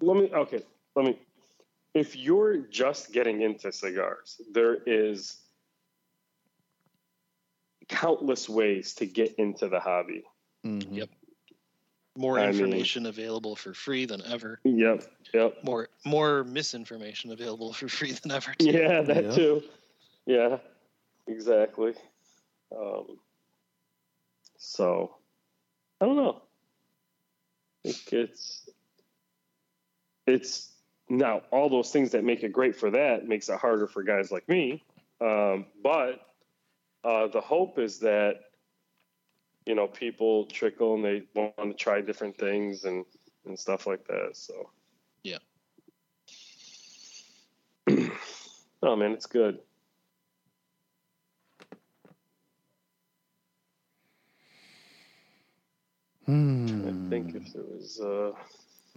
[0.00, 0.62] let me, okay,
[0.94, 1.18] let me,
[1.94, 5.36] if you're just getting into cigars, there is
[7.88, 10.22] countless ways to get into the hobby.
[10.64, 10.86] Mhm.
[10.90, 11.10] Yep.
[12.16, 14.60] More I mean- information available for free than ever.
[14.64, 15.64] Yep, yep.
[15.64, 18.52] More more misinformation available for free than ever.
[18.58, 18.66] too.
[18.70, 19.30] Yeah, that Yeah.
[19.30, 19.62] too.
[20.26, 20.58] Yeah,
[21.26, 21.94] exactly.
[22.74, 23.18] Um,
[24.64, 25.16] so,
[26.00, 26.40] I don't know.
[27.84, 28.70] I think it's
[30.24, 30.70] it's
[31.08, 34.30] now all those things that make it great for that makes it harder for guys
[34.30, 34.84] like me.
[35.20, 36.20] Um, but
[37.02, 38.36] uh, the hope is that
[39.66, 43.04] you know, people trickle and they want to try different things and
[43.44, 44.30] and stuff like that.
[44.34, 44.70] So
[45.24, 45.38] Yeah.
[48.82, 49.58] oh man, it's good.
[56.32, 56.88] Hmm.
[57.06, 58.32] I think if there was, uh,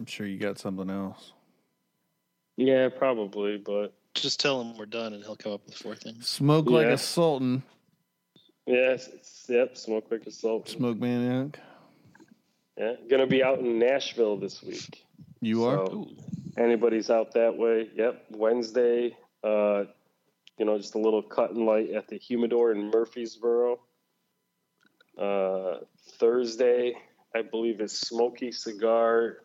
[0.00, 1.32] I'm sure you got something else.
[2.56, 6.26] yeah, probably, but Just tell him we're done, and he'll come up with four things.
[6.26, 6.92] Smoke like Yeah.
[6.94, 7.62] a sultan.
[8.66, 10.66] yes, it's, yep, smoke quick assault.
[10.70, 11.60] Smoke maniac.
[12.78, 15.04] Yeah, gonna be out in Nashville this week.
[15.42, 15.86] You are.
[15.86, 16.08] So,
[16.56, 18.24] anybody's out that way, yep.
[18.30, 19.14] Wednesday,
[19.44, 19.84] uh,
[20.58, 23.78] you know, just a little cut and light at the Humidor in Murfreesboro.
[25.18, 25.80] Uh,
[26.18, 26.94] Thursday,
[27.36, 29.38] I believe is Smoky Cigar,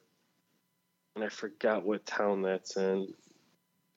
[1.16, 3.14] and I forgot what town that's in.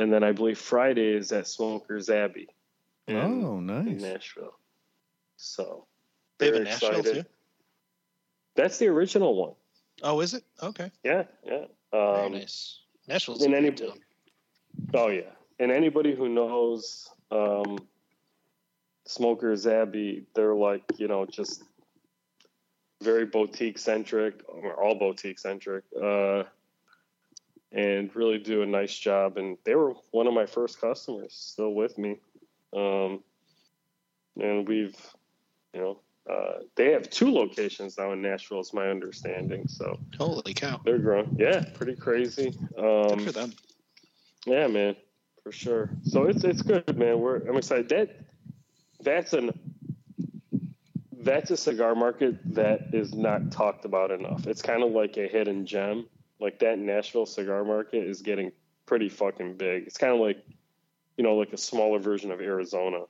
[0.01, 2.49] And then I believe Friday is at Smokers Abbey
[3.07, 4.03] in, oh, in nice.
[4.03, 4.59] Nashville.
[5.37, 5.87] So
[6.39, 7.15] They have a Nashville excited.
[7.25, 7.31] too.
[8.57, 9.53] That's the original one.
[10.03, 10.43] Oh, is it?
[10.61, 11.67] Okay, Yeah, yeah.
[11.93, 12.81] very Um, nice.
[13.07, 14.01] Nashville's a and great any- town.
[14.93, 15.31] Oh yeah,
[15.61, 17.79] and anybody who knows um,
[19.07, 21.63] Smokers Abbey, they're like you know just
[23.05, 26.45] very boutique centric, or all boutique centric, uh,
[27.71, 29.37] and really do a nice job.
[29.37, 32.19] And they were one of my first customers, still with me,
[32.75, 33.23] um,
[34.41, 34.97] and we've
[35.73, 39.69] you know uh, they have two locations now in Nashville, is my understanding.
[39.69, 40.81] So Holy cow!
[40.85, 42.57] they're growing, yeah, pretty crazy.
[42.79, 43.53] Um, Good for them.
[44.47, 44.97] yeah, man,
[45.43, 45.91] for sure.
[46.05, 47.21] So it's it's good, man.
[47.21, 47.89] We're I'm excited.
[47.91, 48.17] That
[49.01, 49.51] that's an
[51.25, 54.47] that's a cigar market that is not talked about enough.
[54.47, 56.07] It's kind of like a hidden gem.
[56.41, 58.53] Like that Nashville cigar market is getting
[58.87, 59.87] pretty fucking big.
[59.87, 60.45] It's kind of like
[61.17, 63.05] you know like a smaller version of Arizona.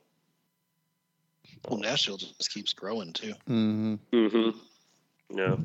[1.67, 3.33] Well, Nashville just keeps growing too.
[3.47, 4.57] hmm Mm-hmm.
[5.37, 5.55] Yeah.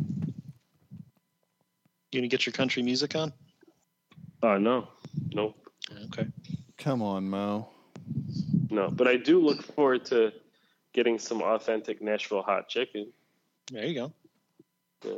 [2.13, 3.33] You gonna get your country music on?
[4.43, 4.89] Uh no.
[5.33, 5.55] Nope.
[6.07, 6.27] Okay.
[6.79, 7.69] Come on, Mo.
[8.71, 8.89] No.
[8.89, 10.33] But I do look forward to
[10.93, 13.09] getting some authentic Nashville hot chicken.
[13.73, 14.13] There you go.
[15.05, 15.15] Yeah.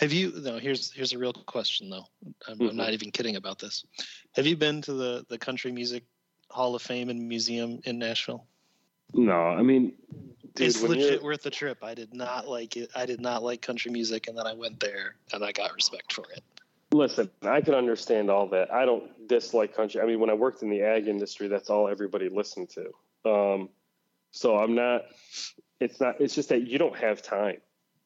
[0.00, 0.32] Have you?
[0.36, 0.58] No.
[0.58, 2.06] Here's here's a real question though.
[2.24, 2.74] I'm, I'm Mhm.
[2.74, 3.84] not even kidding about this.
[4.32, 6.04] Have you been to the the Country Music
[6.50, 8.46] Hall of Fame and Museum in Nashville?
[9.14, 9.92] No, I mean,
[10.54, 11.78] dude, it's legit you're- worth the trip.
[11.84, 12.90] I did not like it.
[12.96, 16.12] I did not like country music, and then I went there and I got respect
[16.12, 16.42] for it.
[16.92, 18.72] Listen, I can understand all that.
[18.72, 20.00] I don't dislike country.
[20.00, 23.30] I mean, when I worked in the ag industry, that's all everybody listened to.
[23.30, 23.68] Um,
[24.32, 25.02] so I'm not.
[25.80, 26.20] It's not.
[26.20, 27.58] It's just that you don't have time.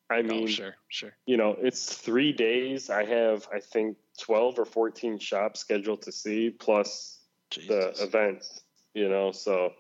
[0.09, 1.17] I mean, oh, sure, sure.
[1.27, 2.91] you know, it's three days.
[2.91, 7.19] I have, I think, twelve or fourteen shops scheduled to see, plus
[7.67, 8.61] the events.
[8.95, 9.73] You know, so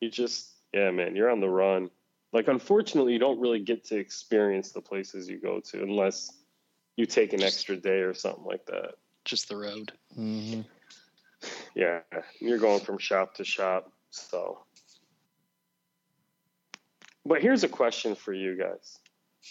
[0.00, 1.90] you just, yeah, man, you're on the run.
[2.32, 6.32] Like, unfortunately, you don't really get to experience the places you go to unless
[6.96, 8.94] you take an extra day or something like that.
[9.24, 9.92] Just the road.
[10.14, 10.62] hmm
[11.74, 12.00] Yeah,
[12.40, 13.92] you're going from shop to shop.
[14.10, 14.58] So,
[17.24, 18.98] but here's a question for you guys,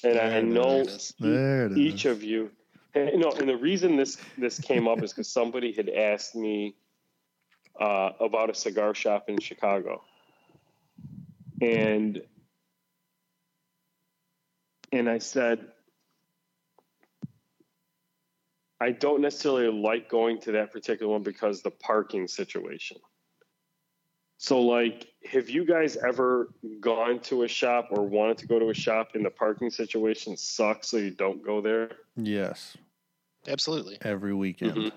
[0.03, 1.13] and I There it know There.
[1.19, 1.78] There it is.
[1.78, 2.51] each of you.
[2.93, 6.76] And, no, and the reason this this came up is because somebody had asked me
[7.80, 10.03] uh, about a cigar shop in Chicago,
[11.61, 12.22] and
[14.91, 15.67] and I said.
[18.82, 22.97] I don't necessarily like going to that particular one because the parking situation.
[24.43, 28.69] So, like, have you guys ever gone to a shop or wanted to go to
[28.71, 31.91] a shop and the parking situation sucks, so you don't go there?
[32.15, 32.75] Yes,
[33.47, 33.99] Absolutely.
[34.01, 34.91] every weekend.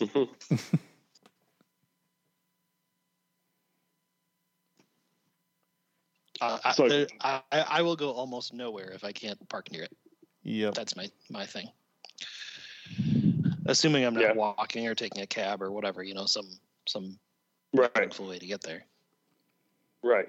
[0.00, 0.28] Mhm.
[0.48, 0.78] Mhm.
[6.40, 9.70] Uh, I, So- there- I, I I will go almost nowhere if I can't park
[9.70, 9.96] near it.
[10.42, 10.74] Yep.
[10.74, 11.68] That's my my thing.
[13.66, 14.32] Assuming I'm not Yeah.
[14.32, 16.48] walking or taking a cab or whatever, you know, some
[16.88, 17.18] some
[17.72, 18.84] Right, painful way to get there.
[20.02, 20.28] right.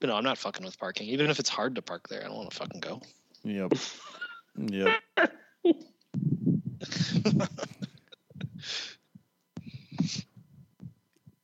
[0.00, 1.08] But no, I'm not fucking with parking.
[1.08, 3.02] Even if it's hard to park there, I don't want to fucking go.
[3.44, 3.74] Yep.
[4.56, 5.00] Yep.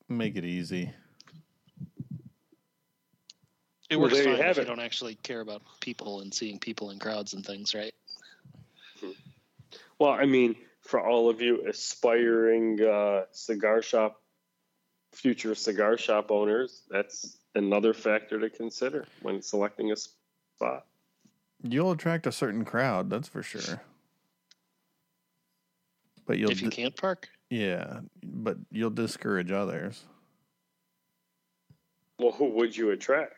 [0.08, 0.90] Make it easy.
[3.90, 4.66] It works there you fine have if you it.
[4.66, 7.92] don't actually care about people and seeing people in crowds and things, right?
[9.98, 14.20] Well, I mean, for all of you aspiring uh, cigar shop,
[15.16, 20.84] future cigar shop owners, that's another factor to consider when selecting a spot.
[21.62, 23.80] You'll attract a certain crowd, that's for sure.
[26.26, 30.04] But you'll if you di- can't park, yeah, but you'll discourage others.
[32.18, 33.34] Well, who would you attract?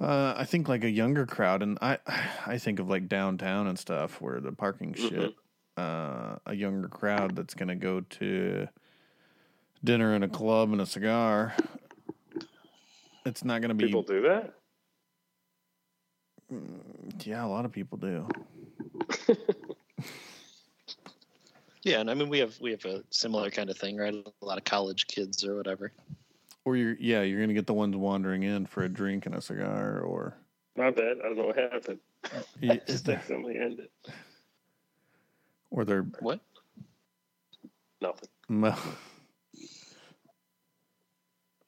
[0.00, 1.98] Uh, I think like a younger crowd, and I
[2.46, 5.08] I think of like downtown and stuff where the parking Mhm.
[5.08, 5.34] shit.
[5.76, 8.68] Uh, a younger crowd that's gonna go to
[9.84, 11.54] dinner in a club and a cigar.
[13.26, 13.86] It's not gonna be.
[13.86, 14.54] People do that.
[16.52, 18.26] Mm, yeah, a lot of people do.
[21.82, 24.12] Yeah, and I mean we have we have a similar kind of thing, right?
[24.14, 25.92] A lot of college kids or whatever.
[26.66, 29.40] Or you're yeah, you're gonna get the ones wandering in for a drink and a
[29.40, 30.36] cigar, or
[30.76, 31.16] My bad.
[31.20, 31.98] I don't know what happened.
[32.24, 33.88] I y- just accidentally ended.
[35.70, 36.40] or they're What?
[38.02, 38.28] Nothing.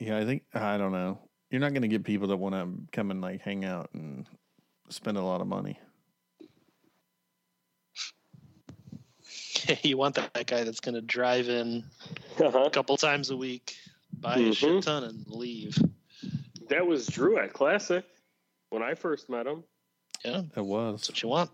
[0.03, 1.19] Well, yeah, I think I don't know.
[1.51, 4.27] You're not going to get people that want to come and like hang out and
[4.89, 5.79] spend a lot of money.
[9.83, 11.85] you want that, that guy that's going to drive in
[12.41, 12.65] Uh-huh.
[12.65, 13.77] a couple times a week,
[14.21, 14.55] buy a Mhm.
[14.55, 15.79] shit ton, and leave.
[16.69, 18.05] That was Drew at Classic
[18.71, 19.63] when I first met him.
[20.25, 21.01] Yeah, It was.
[21.03, 21.51] that's what you want.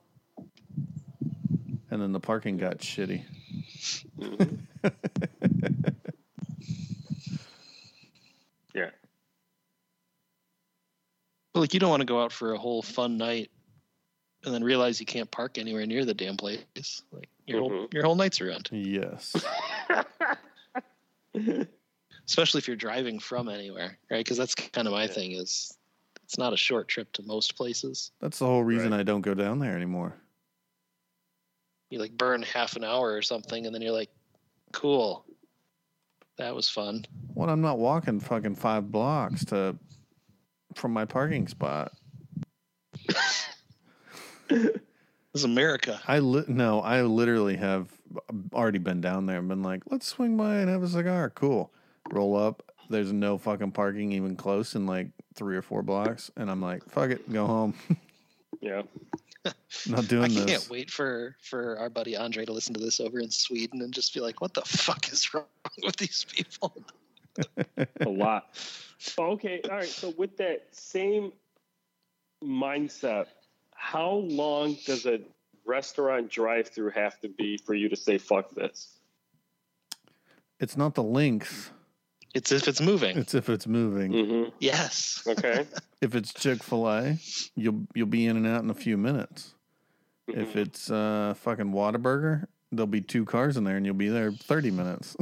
[1.91, 3.25] and then the parking got shitty.
[4.19, 4.59] Mhm.
[8.75, 8.91] yeah.
[11.59, 13.51] But like, you don't want to go out for a whole fun night
[14.45, 17.03] and then realize you can't park anywhere near the damn place.
[17.11, 17.93] Like your whole Mhm.
[17.93, 18.69] your whole night's ruined.
[18.71, 19.35] yes,
[22.29, 24.25] Especially if you're driving from anywhere, right?
[24.25, 25.13] Because that's kind of my Yeah.
[25.13, 25.33] thing.
[25.33, 25.77] Is
[26.23, 28.13] it's not a short trip to most places.
[28.21, 29.01] that's the whole reason Right.
[29.01, 30.15] I don't go down there anymore.
[31.91, 34.11] You like burn half an hour or something, and then you're like,
[34.73, 35.25] "Cool,
[36.37, 37.05] that was fun."
[37.35, 39.77] Well, I'm not walking fucking five blocks to
[40.79, 41.93] from my parking spot.
[45.35, 46.01] This is America.
[46.09, 50.07] I li- no, I literally have uh, already been down there and been like, let's
[50.07, 51.29] swing by and have a cigar.
[51.29, 51.71] Cool.
[52.11, 52.63] Roll up.
[52.89, 56.83] There's no fucking parking even close in like three or four blocks, and I'm like,
[56.89, 57.75] fuck it, go home.
[58.61, 58.83] Yeah.
[59.87, 60.71] Not doing I can't this.
[60.71, 64.13] wait for for our buddy Andre to listen to this over in Sweden and just
[64.13, 65.45] be like, "What the fuck is wrong
[65.85, 66.75] with these people?"
[68.01, 68.49] a lot.
[69.19, 69.87] Oh, okay, all right.
[69.87, 71.33] So with that same
[72.43, 73.27] mindset,
[73.75, 75.21] how long does a
[75.67, 78.99] restaurant drive-through have to be for you to say "fuck this"?
[80.61, 81.71] It's not the length.
[82.35, 83.17] It's if it's moving.
[83.17, 84.13] It's if it's moving.
[84.13, 84.51] Mm-hmm.
[84.61, 85.23] Yes.
[85.27, 85.67] Okay.
[86.01, 87.19] If it's Chick Fil A,
[87.57, 89.55] you'll you'll be in and out in a few minutes.
[90.29, 90.59] If Mm-hmm.
[90.61, 94.71] it's uh fucking Whataburger, there'll be two cars in there, and you'll be there thirty
[94.71, 95.17] minutes.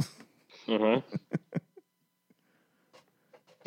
[0.67, 1.01] Mhm.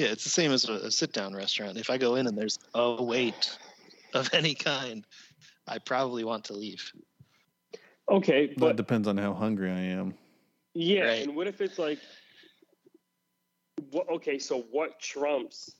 [0.00, 1.76] Yeah, it's the same as a, a sit-down restaurant.
[1.76, 3.54] If I go in and there's a wait
[4.14, 5.04] of any kind,
[5.68, 6.90] I probably want to leave.
[8.10, 10.14] Okay, But it depends on how hungry I am.
[10.72, 11.22] yeah, Right.
[11.24, 11.98] and what if it's like,
[13.90, 15.74] what, okay, so what trumps?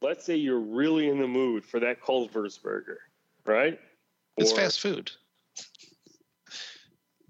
[0.00, 3.00] Let's say you're really in the mood for that Culver's burger,
[3.46, 3.80] right?
[4.36, 5.10] It's Or- fast food.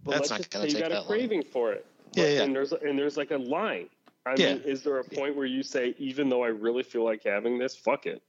[0.05, 1.07] That's not gonna say you got that a long.
[1.09, 1.87] craving for it.
[2.13, 2.43] Yeah, But- yeah.
[2.43, 3.89] And there's and there's like a line.
[4.27, 4.55] I Yeah.
[4.55, 7.59] mean, is there a point where you say, even though I really feel like having
[7.59, 8.23] this, fuck it?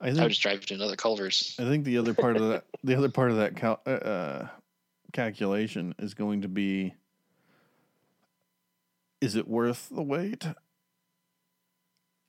[0.00, 1.56] I I would just drive to another Culver's.
[1.58, 4.48] I think the other part of that the other part of that cal- uh, uh,
[5.12, 6.94] calculation is going to be:
[9.20, 10.46] is it worth the wait?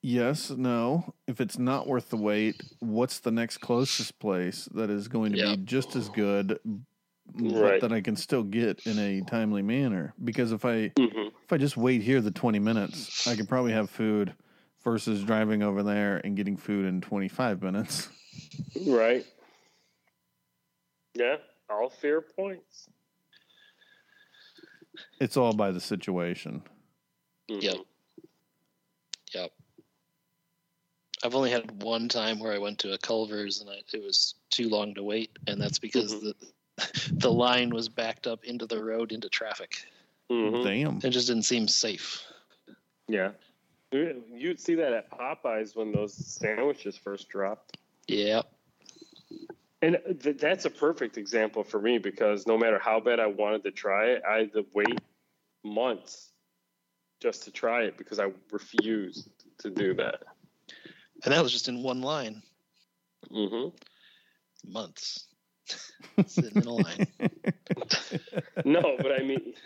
[0.04, 1.14] Yes, no.
[1.28, 5.38] If it's not worth the wait, what's the next closest place that is going to
[5.38, 5.56] Yeah.
[5.56, 6.82] be just as good, but
[7.34, 7.80] Right.
[7.82, 10.14] that I can still get in a timely manner?
[10.24, 11.28] Because if I Mm-hmm.
[11.44, 14.34] if I just wait here the 20 minutes, I could probably have food
[14.84, 18.10] versus driving over there and getting food in 25 minutes.
[18.86, 19.26] Right.
[21.14, 21.38] Yeah,
[21.70, 22.88] all fair points.
[25.20, 26.64] It's all by the situation.
[27.50, 27.62] Mhm.
[27.62, 27.76] Yep.
[29.34, 29.52] Yep.
[31.24, 34.36] I've only had one time where I went to a Culver's and I, it was
[34.50, 36.22] too long to wait, and that's because Mhm.
[36.22, 36.36] the
[37.12, 39.86] the line was backed up into the road into traffic.
[40.30, 40.64] Mhm.
[40.64, 40.98] Damn.
[41.04, 42.24] It just didn't seem safe.
[43.08, 43.32] Yeah.
[43.92, 47.78] You- You'd see that at Popeyes when those sandwiches first dropped.
[48.08, 48.44] Yeah.
[49.82, 53.64] And th- that's a perfect example for me because no matter how bad I wanted
[53.64, 55.00] to try it, I had to wait
[55.64, 56.32] months
[57.20, 60.24] just to try it because I refused to do that.
[61.24, 62.42] And that was just in one line.
[63.30, 63.68] hmm
[64.66, 65.28] Months.
[66.28, 67.08] Sitting in a line.
[68.66, 69.54] No, but I mean,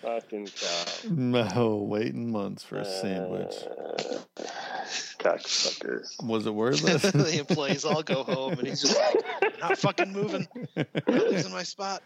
[0.00, 0.84] fucking cow.
[1.10, 3.54] No, waiting months for a sandwich.
[3.62, 4.18] Uh,
[5.18, 6.20] cocksuckers.
[6.24, 7.12] Was it worth it?
[7.12, 10.48] the employees all go home and he's just like, not fucking moving.
[10.76, 12.02] I'm losing my spot.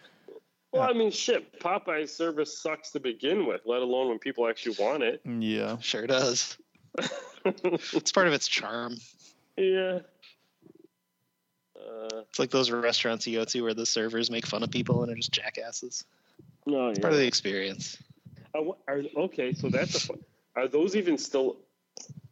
[0.73, 1.59] Well, I mean, shit.
[1.61, 5.21] Popeye's service sucks to begin with, let alone when people actually want it.
[5.25, 5.79] yeah.
[5.79, 6.59] Sure does.
[7.45, 8.97] It's part of its charm.
[9.57, 10.01] yeah.
[11.87, 15.03] Uh, It's like those restaurants you go to where the servers make fun of people
[15.03, 16.05] and are just jackasses.
[16.67, 17.03] no, It's yeah.
[17.03, 17.99] part of the experience.
[18.55, 20.01] I wa- are, okay, so that's a.
[20.01, 20.25] fu-
[20.57, 21.59] Are those even still?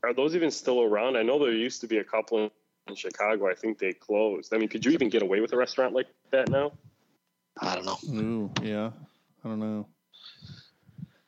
[0.02, 1.16] Are those even still around?
[1.16, 2.50] I know there used to be a couple
[2.88, 3.48] in Chicago.
[3.48, 4.52] I think they closed.
[4.55, 6.72] I mean, could you even get away with a restaurant like that now?
[7.61, 7.98] I don't know.
[8.20, 8.90] Ooh, yeah.
[9.44, 9.86] I don't know.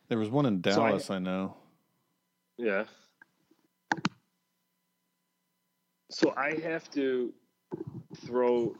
[0.08, 1.56] There was one in So I- Dallas, I, know.
[2.58, 2.84] Yeah.
[6.10, 7.32] So I have to
[8.14, 8.74] throw.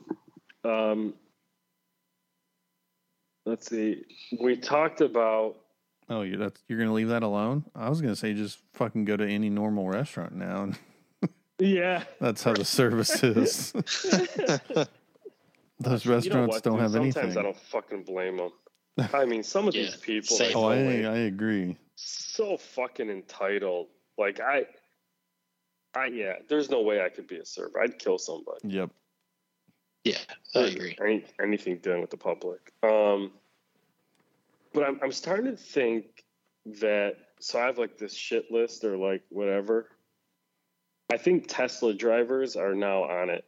[0.64, 1.14] Um,
[3.45, 4.05] let's see.
[4.41, 5.57] We talked about.
[6.09, 7.64] Oh, you that's you're gonna leave that alone?
[7.74, 10.79] I was gonna say just fucking go to any normal restaurant now, and
[11.59, 12.05] Yeah.
[12.20, 13.72] that's how the service is.
[15.81, 17.39] Those restaurants don't have Sometimes anything.
[17.39, 18.51] I don't fucking blame them.
[19.12, 20.57] I mean, some of Yeah, these people same.
[20.57, 21.77] oh, I like, I agree.
[21.97, 23.89] so fucking entitled.
[24.16, 24.64] Like I,
[25.95, 26.35] I yeah.
[26.49, 27.79] There's no way I could be a server.
[27.81, 28.61] I'd kill somebody.
[28.68, 28.91] Yep.
[30.07, 30.19] Yeah,
[30.55, 30.97] I agree.
[31.01, 32.73] Any, anything dealing with the public.
[32.85, 33.33] Um,
[34.73, 36.25] but I'm I'm starting to think
[36.81, 39.89] that so I have like this shit list or like whatever.
[41.13, 43.45] I think Tesla drivers are now on it.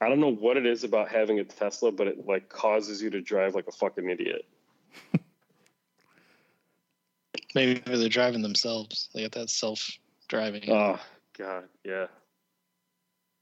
[0.00, 3.10] I don't know what it is about having a Tesla, but it like causes you
[3.10, 4.46] to drive like a fucking idiot.
[7.54, 9.10] Maybe they're driving themselves.
[9.14, 10.70] They got that self-driving.
[10.70, 10.98] Oh
[11.36, 12.06] god, yeah,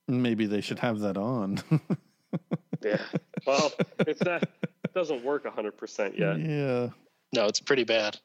[0.08, 1.60] Maybe they should have that on.
[2.82, 3.00] yeah.
[3.46, 4.42] Well, it's not.
[4.42, 6.40] It doesn't work hundred percent yet.
[6.40, 6.88] yeah.
[7.34, 8.18] no, it's pretty bad.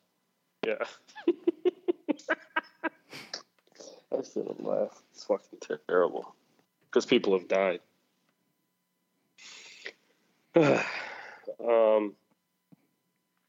[0.66, 0.76] Yeah.
[4.18, 5.02] I've seen him laugh.
[5.14, 6.34] It's fucking terrible.
[6.90, 7.80] Because people have died.
[10.56, 12.14] um,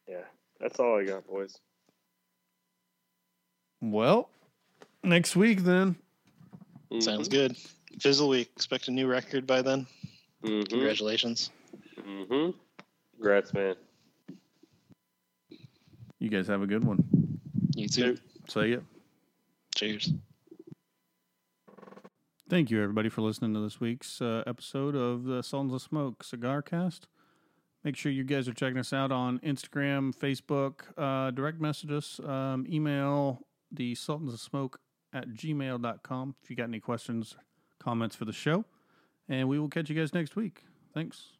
[0.08, 0.24] yeah,
[0.58, 1.58] that's all I got, boys.
[3.80, 4.30] Well,
[5.02, 5.96] next week then.
[7.00, 7.56] Sounds good.
[8.00, 9.86] Fizzle, we expect a new record by then.
[10.42, 10.62] Mm-hmm.
[10.62, 11.50] Congratulations.
[11.98, 12.50] Mm-hmm.
[13.14, 13.74] Congrats, man.
[16.18, 17.04] You guys have a good one.
[17.74, 18.16] You too.
[18.48, 18.82] Say it.
[19.74, 20.12] Cheers.
[22.48, 26.22] Thank you, everybody, for listening to this week's uh, episode of the Sultans of Smoke
[26.22, 27.08] Cigar Cast.
[27.82, 32.20] Make sure you guys are checking us out on Instagram, Facebook, uh, direct message us,
[32.24, 33.40] um, email
[33.72, 34.78] the Sultans of Smoke
[35.12, 37.36] at gmail.com if you got any questions,
[37.78, 38.64] comments for the show.
[39.28, 40.64] And we will catch you guys next week.
[40.92, 41.32] Thanks.